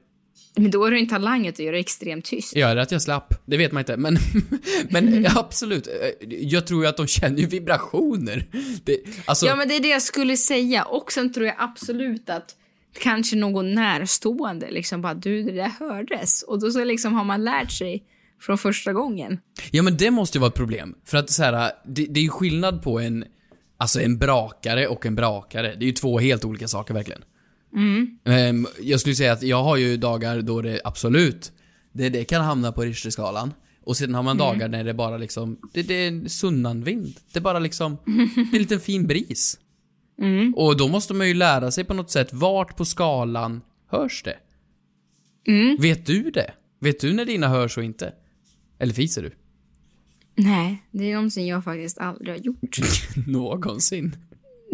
Men 0.55 0.71
då 0.71 0.85
är 0.85 0.91
du 0.91 0.99
en 0.99 1.07
talang 1.07 1.47
att 1.47 1.59
göra 1.59 1.71
det 1.71 1.79
extremt 1.79 2.25
tyst. 2.25 2.55
Ja, 2.55 2.67
det 2.73 2.79
är 2.79 2.83
att 2.83 2.91
jag 2.91 3.01
slapp. 3.01 3.33
Det 3.45 3.57
vet 3.57 3.71
man 3.71 3.81
inte, 3.81 3.97
men, 3.97 4.17
men 4.89 5.27
absolut. 5.35 5.87
Jag 6.27 6.67
tror 6.67 6.83
ju 6.83 6.89
att 6.89 6.97
de 6.97 7.07
känner 7.07 7.39
ju 7.39 7.47
vibrationer. 7.47 8.47
Det, 8.83 8.97
alltså, 9.25 9.45
Ja 9.45 9.55
men 9.55 9.67
det 9.67 9.75
är 9.75 9.79
det 9.79 9.87
jag 9.87 10.01
skulle 10.01 10.37
säga 10.37 10.83
och 10.83 11.11
sen 11.11 11.33
tror 11.33 11.45
jag 11.45 11.55
absolut 11.57 12.29
att 12.29 12.55
kanske 12.99 13.35
någon 13.35 13.73
närstående 13.73 14.71
liksom 14.71 15.01
bara 15.01 15.13
du 15.13 15.43
det 15.43 15.51
där 15.51 15.71
hördes 15.79 16.41
och 16.41 16.59
då 16.59 16.71
så 16.71 16.83
liksom 16.83 17.13
har 17.13 17.23
man 17.23 17.43
lärt 17.43 17.71
sig 17.71 18.03
från 18.41 18.57
första 18.57 18.93
gången. 18.93 19.39
Ja 19.71 19.83
men 19.83 19.97
det 19.97 20.11
måste 20.11 20.37
ju 20.37 20.39
vara 20.39 20.49
ett 20.49 20.55
problem. 20.55 20.95
För 21.05 21.17
att 21.17 21.29
så 21.29 21.43
här, 21.43 21.71
det, 21.85 22.05
det 22.05 22.19
är 22.19 22.23
ju 22.23 22.29
skillnad 22.29 22.83
på 22.83 22.99
en, 22.99 23.25
alltså 23.77 24.01
en 24.01 24.17
brakare 24.17 24.87
och 24.87 25.05
en 25.05 25.15
brakare. 25.15 25.75
Det 25.75 25.85
är 25.85 25.87
ju 25.87 25.91
två 25.91 26.19
helt 26.19 26.45
olika 26.45 26.67
saker 26.67 26.93
verkligen. 26.93 27.21
Mm. 27.75 28.17
Ehm, 28.25 28.67
jag 28.81 28.99
skulle 28.99 29.15
säga 29.15 29.33
att 29.33 29.43
jag 29.43 29.63
har 29.63 29.77
ju 29.77 29.97
dagar 29.97 30.41
då 30.41 30.61
det 30.61 30.81
absolut, 30.83 31.51
det, 31.91 32.09
det 32.09 32.23
kan 32.25 32.41
hamna 32.43 32.71
på 32.71 32.81
Richterskalan. 32.81 33.53
Och 33.85 33.97
sedan 33.97 34.15
har 34.15 34.23
man 34.23 34.37
Mm. 34.37 34.47
dagar 34.47 34.67
när 34.69 34.83
det 34.83 34.93
bara 34.93 35.17
liksom, 35.17 35.57
det, 35.73 35.83
det 35.83 35.93
är 35.93 36.07
en 36.07 36.29
sunnanvind. 36.29 37.13
Det 37.33 37.41
bara 37.41 37.59
liksom, 37.59 37.97
det 38.05 38.11
är 38.11 38.55
en 38.55 38.61
liten 38.61 38.79
fin 38.79 39.07
bris. 39.07 39.59
Mm. 40.21 40.53
Och 40.53 40.77
då 40.77 40.87
måste 40.87 41.13
man 41.13 41.27
ju 41.27 41.33
lära 41.33 41.71
sig 41.71 41.83
på 41.83 41.93
något 41.93 42.11
sätt, 42.11 42.33
vart 42.33 42.77
på 42.77 42.85
skalan 42.85 43.61
hörs 43.87 44.23
det? 44.23 44.37
Mm. 45.47 45.77
Vet 45.79 46.05
du 46.05 46.31
det? 46.31 46.53
Vet 46.79 46.99
du 46.99 47.13
när 47.13 47.25
dina 47.25 47.47
hörs 47.47 47.77
och 47.77 47.83
inte? 47.83 48.13
Eller 48.79 48.93
fiser 48.93 49.21
du? 49.21 49.31
Nej, 50.35 50.83
det 50.91 51.11
är 51.11 51.15
någonting 51.15 51.47
jag 51.47 51.63
faktiskt 51.63 51.97
aldrig 51.97 52.29
har 52.35 52.39
gjort. 52.39 52.77
Någonsin. 53.27 54.15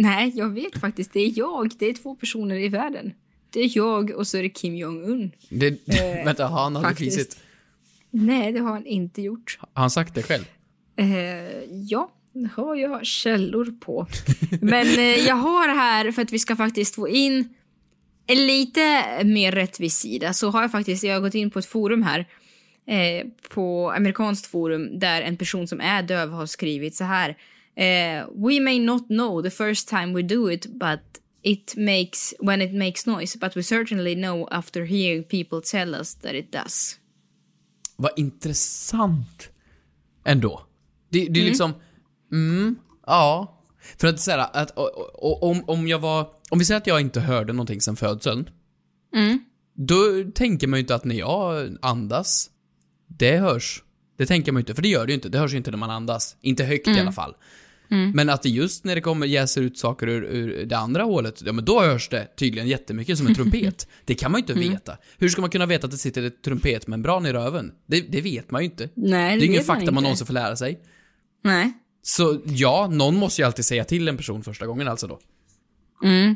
Nej, 0.02 0.32
jag 0.36 0.50
vet 0.50 0.80
faktiskt. 0.80 1.14
Det 1.14 1.20
är 1.20 1.32
jag. 1.36 1.72
Det 1.80 1.86
är 1.86 1.94
två 1.94 2.16
personer 2.16 2.56
i 2.56 2.70
världen. 2.70 3.14
Det 3.50 3.60
är 3.60 3.78
jag 3.78 4.12
och 4.12 4.28
så 4.28 4.38
är 4.38 4.44
det 4.44 4.50
Kim 4.50 4.76
Jong-Un. 4.76 5.32
Det, 5.50 5.68
Eh, 5.68 6.26
vänta, 6.26 6.48
har 6.48 6.64
han 6.64 6.78
aldrig 6.78 6.98
fisit? 6.98 7.38
Nej, 8.10 8.52
det 8.52 8.60
har 8.60 8.72
han 8.72 8.86
inte 8.86 9.22
gjort. 9.22 9.58
Har 9.60 9.82
han 9.82 9.90
sagt 9.90 10.16
det 10.16 10.24
själv? 10.24 10.44
Eh, 10.96 11.08
ja, 11.70 12.12
det 12.34 12.50
har 12.56 12.76
jag 12.76 13.06
källor 13.06 13.80
på. 13.80 14.08
Men 14.62 14.88
eh, 14.88 15.28
jag 15.28 15.36
har 15.36 15.68
här, 15.68 16.12
för 16.12 16.22
att 16.22 16.32
vi 16.32 16.40
ska 16.40 16.56
faktiskt 16.56 16.96
få 16.96 17.10
in 17.10 17.54
en 18.28 18.48
lite 18.48 19.04
mer 19.24 19.52
rättvis 19.52 19.96
sida, 19.96 20.34
så 20.34 20.50
har 20.50 20.62
jag 20.62 20.72
faktiskt, 20.72 21.04
jag 21.04 21.14
har 21.14 21.22
gått 21.22 21.36
in 21.36 21.52
på 21.52 21.60
ett 21.60 21.66
forum 21.66 22.04
här, 22.04 22.20
eh, 22.88 23.26
på 23.50 23.92
amerikanskt 23.92 24.48
forum, 24.48 25.00
där 25.00 25.22
en 25.22 25.38
person 25.38 25.68
som 25.68 25.82
är 25.82 26.04
döv 26.04 26.30
har 26.30 26.46
skrivit 26.46 26.96
så 26.96 27.04
här. 27.04 27.38
Eh, 27.84 28.26
We 28.36 28.60
may 28.60 28.80
not 28.80 29.08
know 29.08 29.42
the 29.44 29.50
first 29.50 29.88
time 29.90 30.14
we 30.14 30.22
do 30.22 30.52
it, 30.52 30.66
but 30.68 31.00
it 31.44 31.74
makes 31.78 32.34
when 32.40 32.62
it 32.62 32.74
makes 32.74 33.06
noise, 33.06 33.40
but 33.40 33.58
we 33.58 33.64
certainly 33.64 34.16
know 34.16 34.48
after 34.52 34.86
hearing 34.86 35.24
people 35.24 35.62
tell 35.72 35.96
us 35.96 36.16
that 36.16 36.34
it 36.34 36.52
does. 36.52 37.00
Vad 37.96 38.12
intressant. 38.18 39.50
Ändå. 40.26 40.62
Det, 41.10 41.20
det 41.20 41.26
är 41.40 41.42
Mm. 41.42 41.46
liksom, 41.46 41.74
mm, 42.32 42.76
ja. 43.06 43.56
För 43.98 44.08
att 44.08 44.20
säga 44.20 44.44
att 44.44 44.72
om, 45.42 45.64
om 45.68 45.88
jag 45.88 46.00
var, 46.00 46.28
om 46.50 46.60
vi 46.60 46.66
säger 46.66 46.78
att 46.78 46.88
jag 46.88 47.02
inte 47.02 47.20
hörde 47.20 47.54
någonting 47.54 47.82
sen 47.82 47.96
födseln. 47.96 48.50
Mm. 49.16 49.40
Då 49.74 50.02
tänker 50.36 50.68
man 50.68 50.78
ju 50.80 50.82
inte 50.82 50.96
att 50.96 51.06
när 51.06 51.16
jag 51.16 51.78
andas, 51.82 52.50
det 53.08 53.38
hörs. 53.38 53.84
Det 54.18 54.26
tänker 54.26 54.52
man 54.52 54.60
ju 54.60 54.62
inte, 54.62 54.76
för 54.76 54.82
det 54.82 54.88
gör 54.90 55.06
det 55.06 55.12
ju 55.12 55.16
inte. 55.16 55.30
Det 55.30 55.38
hörs 55.40 55.54
ju 55.54 55.58
inte 55.58 55.72
när 55.72 55.78
man 55.78 55.90
andas. 55.90 56.36
Inte 56.42 56.64
högt 56.64 56.88
i 56.88 56.90
Mm. 56.92 57.02
alla 57.02 57.12
fall. 57.12 57.36
Mm. 57.92 58.12
Men 58.12 58.30
att 58.30 58.42
det 58.44 58.50
just 58.50 58.84
när 58.84 58.96
det 58.96 59.02
kommer 59.02 59.28
jäser 59.28 59.62
ut 59.62 59.78
saker 59.78 60.08
ur, 60.08 60.24
ur 60.24 60.66
det 60.66 60.78
andra 60.78 61.04
hålet, 61.04 61.42
ja 61.46 61.52
men 61.54 61.66
då 61.66 61.82
hörs 61.82 62.10
det 62.10 62.28
tydligen 62.38 62.68
jättemycket 62.68 63.18
som 63.18 63.28
en 63.28 63.36
trumpet. 63.36 63.88
det 64.06 64.16
kan 64.16 64.32
man 64.32 64.40
ju 64.40 64.44
inte 64.44 64.54
Mm. 64.54 64.70
veta. 64.70 64.98
Hur 65.18 65.30
ska 65.30 65.42
man 65.42 65.50
kunna 65.50 65.66
veta 65.66 65.86
att 65.86 65.92
det 65.92 65.98
sitter 65.98 66.24
ett 66.24 66.42
trumpetmembran 66.44 67.26
i 67.26 67.34
röven? 67.34 67.72
Det, 67.88 68.02
det 68.02 68.22
vet 68.22 68.52
man 68.52 68.62
ju 68.62 68.66
inte. 68.66 68.90
Nej, 68.96 69.34
det 69.36 69.40
det 69.40 69.46
är 69.46 69.48
ingen 69.48 69.58
man 69.58 69.66
fakta 69.66 69.86
man 69.86 69.88
inte. 69.94 70.02
någonsin 70.02 70.28
får 70.28 70.34
lära 70.34 70.56
sig. 70.56 70.80
Nej. 71.44 71.72
Så 72.02 72.42
ja, 72.46 72.88
någon 72.92 73.16
måste 73.16 73.42
ju 73.42 73.46
alltid 73.46 73.66
säga 73.66 73.84
till 73.84 74.08
en 74.08 74.18
person 74.18 74.44
första 74.44 74.66
gången 74.68 74.88
alltså 74.88 75.08
då. 75.08 75.20
Mm. 76.04 76.36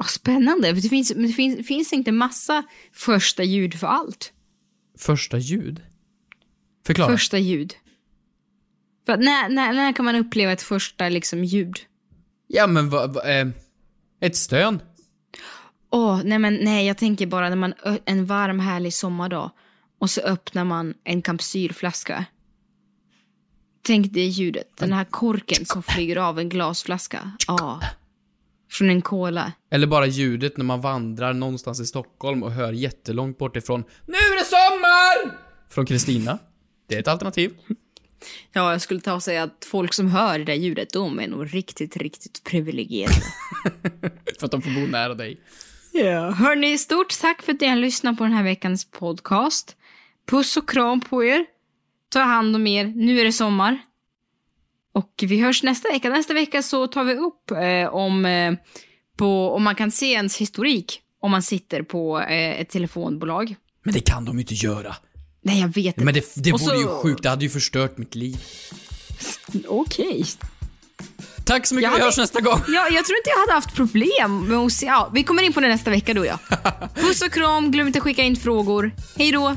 Åh, 0.00 0.06
spännande. 0.06 0.72
Det 0.72 0.88
finns, 0.88 1.08
det 1.16 1.28
finns, 1.28 1.66
finns 1.68 1.92
inte 1.92 2.12
massa 2.12 2.62
första 2.92 3.42
ljud 3.44 3.74
för 3.74 3.86
allt? 3.86 4.32
Första 4.98 5.38
ljud? 5.38 5.82
Förklara. 6.86 7.12
Första 7.12 7.38
ljud. 7.38 7.74
För 9.06 9.16
när, 9.16 9.48
när, 9.48 9.72
när 9.72 9.92
kan 9.92 10.04
man 10.04 10.16
uppleva 10.16 10.52
ett 10.52 10.62
första 10.62 11.08
liksom 11.08 11.44
ljud? 11.44 11.76
Ja 12.46 12.66
men 12.66 12.90
vad, 12.90 13.14
va, 13.14 13.22
eh, 13.22 13.48
ett 14.20 14.36
stön. 14.36 14.80
Åh, 15.90 16.20
nej 16.24 16.38
men 16.38 16.54
nej, 16.54 16.86
jag 16.86 16.98
tänker 16.98 17.26
bara 17.26 17.48
när 17.48 17.56
man 17.56 17.74
en 18.04 18.26
varm 18.26 18.60
härlig 18.60 18.94
sommardag 18.94 19.50
och 20.00 20.10
så 20.10 20.20
öppnar 20.20 20.64
man 20.64 20.94
en 21.04 21.22
kapsylflaska. 21.22 22.24
Tänk 23.82 24.12
det 24.12 24.24
ljudet, 24.24 24.76
den 24.76 24.92
här 24.92 25.04
korken 25.04 25.66
som 25.66 25.82
flyger 25.82 26.16
av 26.16 26.38
en 26.38 26.48
glasflaska. 26.48 27.32
Ja. 27.46 27.80
Från 28.70 28.90
en 28.90 29.02
cola. 29.02 29.52
Eller 29.70 29.86
bara 29.86 30.06
ljudet 30.06 30.56
när 30.56 30.64
man 30.64 30.80
vandrar 30.80 31.32
någonstans 31.32 31.80
i 31.80 31.86
Stockholm 31.86 32.42
och 32.42 32.52
hör 32.52 32.72
jättelångt 32.72 33.38
bort 33.38 33.56
ifrån 33.56 33.84
Nu 34.06 34.14
är 34.14 34.38
det 34.38 34.44
sommar! 34.44 35.38
Från 35.70 35.86
Kristina. 35.86 36.38
Det 36.88 36.94
är 36.94 37.00
ett 37.00 37.08
alternativ. 37.08 37.52
Ja, 38.52 38.72
jag 38.72 38.80
skulle 38.80 39.00
ta 39.00 39.14
och 39.14 39.22
säga 39.22 39.42
att 39.42 39.66
folk 39.70 39.94
som 39.94 40.08
hör 40.08 40.38
det 40.38 40.44
där 40.44 40.54
ljudet, 40.54 40.92
de 40.92 41.18
är 41.18 41.28
nog 41.28 41.54
riktigt, 41.54 41.96
riktigt 41.96 42.44
privilegierade. 42.44 43.22
För 44.38 44.46
att 44.46 44.50
de 44.50 44.62
får 44.62 44.70
bo 44.70 44.86
nära 44.86 45.14
dig. 45.14 45.40
Ja. 45.92 46.30
Hörni, 46.30 46.78
stort 46.78 47.20
tack 47.20 47.42
för 47.42 47.52
att 47.52 47.60
ni 47.60 47.66
har 47.66 47.76
lyssnat 47.76 48.18
på 48.18 48.24
den 48.24 48.32
här 48.32 48.42
veckans 48.42 48.90
podcast. 48.90 49.76
Puss 50.26 50.56
och 50.56 50.68
kram 50.68 51.00
på 51.00 51.24
er. 51.24 51.46
Ta 52.08 52.20
hand 52.20 52.56
om 52.56 52.66
er. 52.66 52.84
Nu 52.84 53.20
är 53.20 53.24
det 53.24 53.32
sommar. 53.32 53.78
Och 54.92 55.12
vi 55.22 55.40
hörs 55.40 55.62
nästa 55.62 55.88
vecka. 55.88 56.10
Nästa 56.10 56.34
vecka 56.34 56.62
så 56.62 56.86
tar 56.86 57.04
vi 57.04 57.14
upp 57.14 57.50
eh, 57.50 57.94
om, 57.94 58.26
eh, 58.26 58.54
på, 59.16 59.50
om 59.50 59.62
man 59.62 59.74
kan 59.74 59.90
se 59.90 60.12
ens 60.12 60.36
historik 60.36 61.00
om 61.20 61.30
man 61.30 61.42
sitter 61.42 61.82
på 61.82 62.20
eh, 62.20 62.60
ett 62.60 62.68
telefonbolag. 62.68 63.56
Men 63.84 63.94
det 63.94 64.00
kan 64.00 64.24
de 64.24 64.36
ju 64.36 64.40
inte 64.40 64.54
göra. 64.54 64.96
Nej, 65.44 65.60
jag 65.60 65.68
vet 65.68 65.86
inte. 65.86 66.00
Men 66.04 66.14
det, 66.14 66.32
det 66.36 66.52
Och 66.52 66.60
vore 66.60 66.76
ju 66.76 66.84
så- 66.84 67.00
sjukt, 67.02 67.22
det 67.22 67.28
hade 67.28 67.44
ju 67.44 67.50
förstört 67.50 67.98
mitt 67.98 68.14
liv. 68.14 68.36
Okej. 69.68 70.24
Tack 71.44 71.66
så 71.66 71.74
mycket, 71.74 71.84
Jag 71.84 71.90
vi 71.90 71.94
hade- 71.94 72.04
hörs 72.04 72.16
nästa 72.18 72.40
gång. 72.40 72.60
Ja, 72.68 72.88
jag 72.90 73.04
tror 73.04 73.16
inte 73.16 73.30
jag 73.30 73.38
hade 73.40 73.52
haft 73.52 73.74
problem 73.74 74.44
med 74.48 74.58
att 74.58 74.72
se... 74.72 74.86
Ja, 74.86 75.10
vi 75.14 75.22
kommer 75.24 75.42
in 75.42 75.52
på 75.52 75.60
det 75.60 75.68
nästa 75.68 75.90
vecka 75.90 76.14
du 76.14 76.20
och 76.20 76.26
jag. 76.26 76.38
Puss 76.94 77.22
och 77.22 77.32
kram, 77.32 77.70
glöm 77.70 77.86
inte 77.86 77.98
att 77.98 78.02
skicka 78.02 78.22
in 78.22 78.36
frågor. 78.36 78.90
Hej 79.16 79.32
då! 79.32 79.56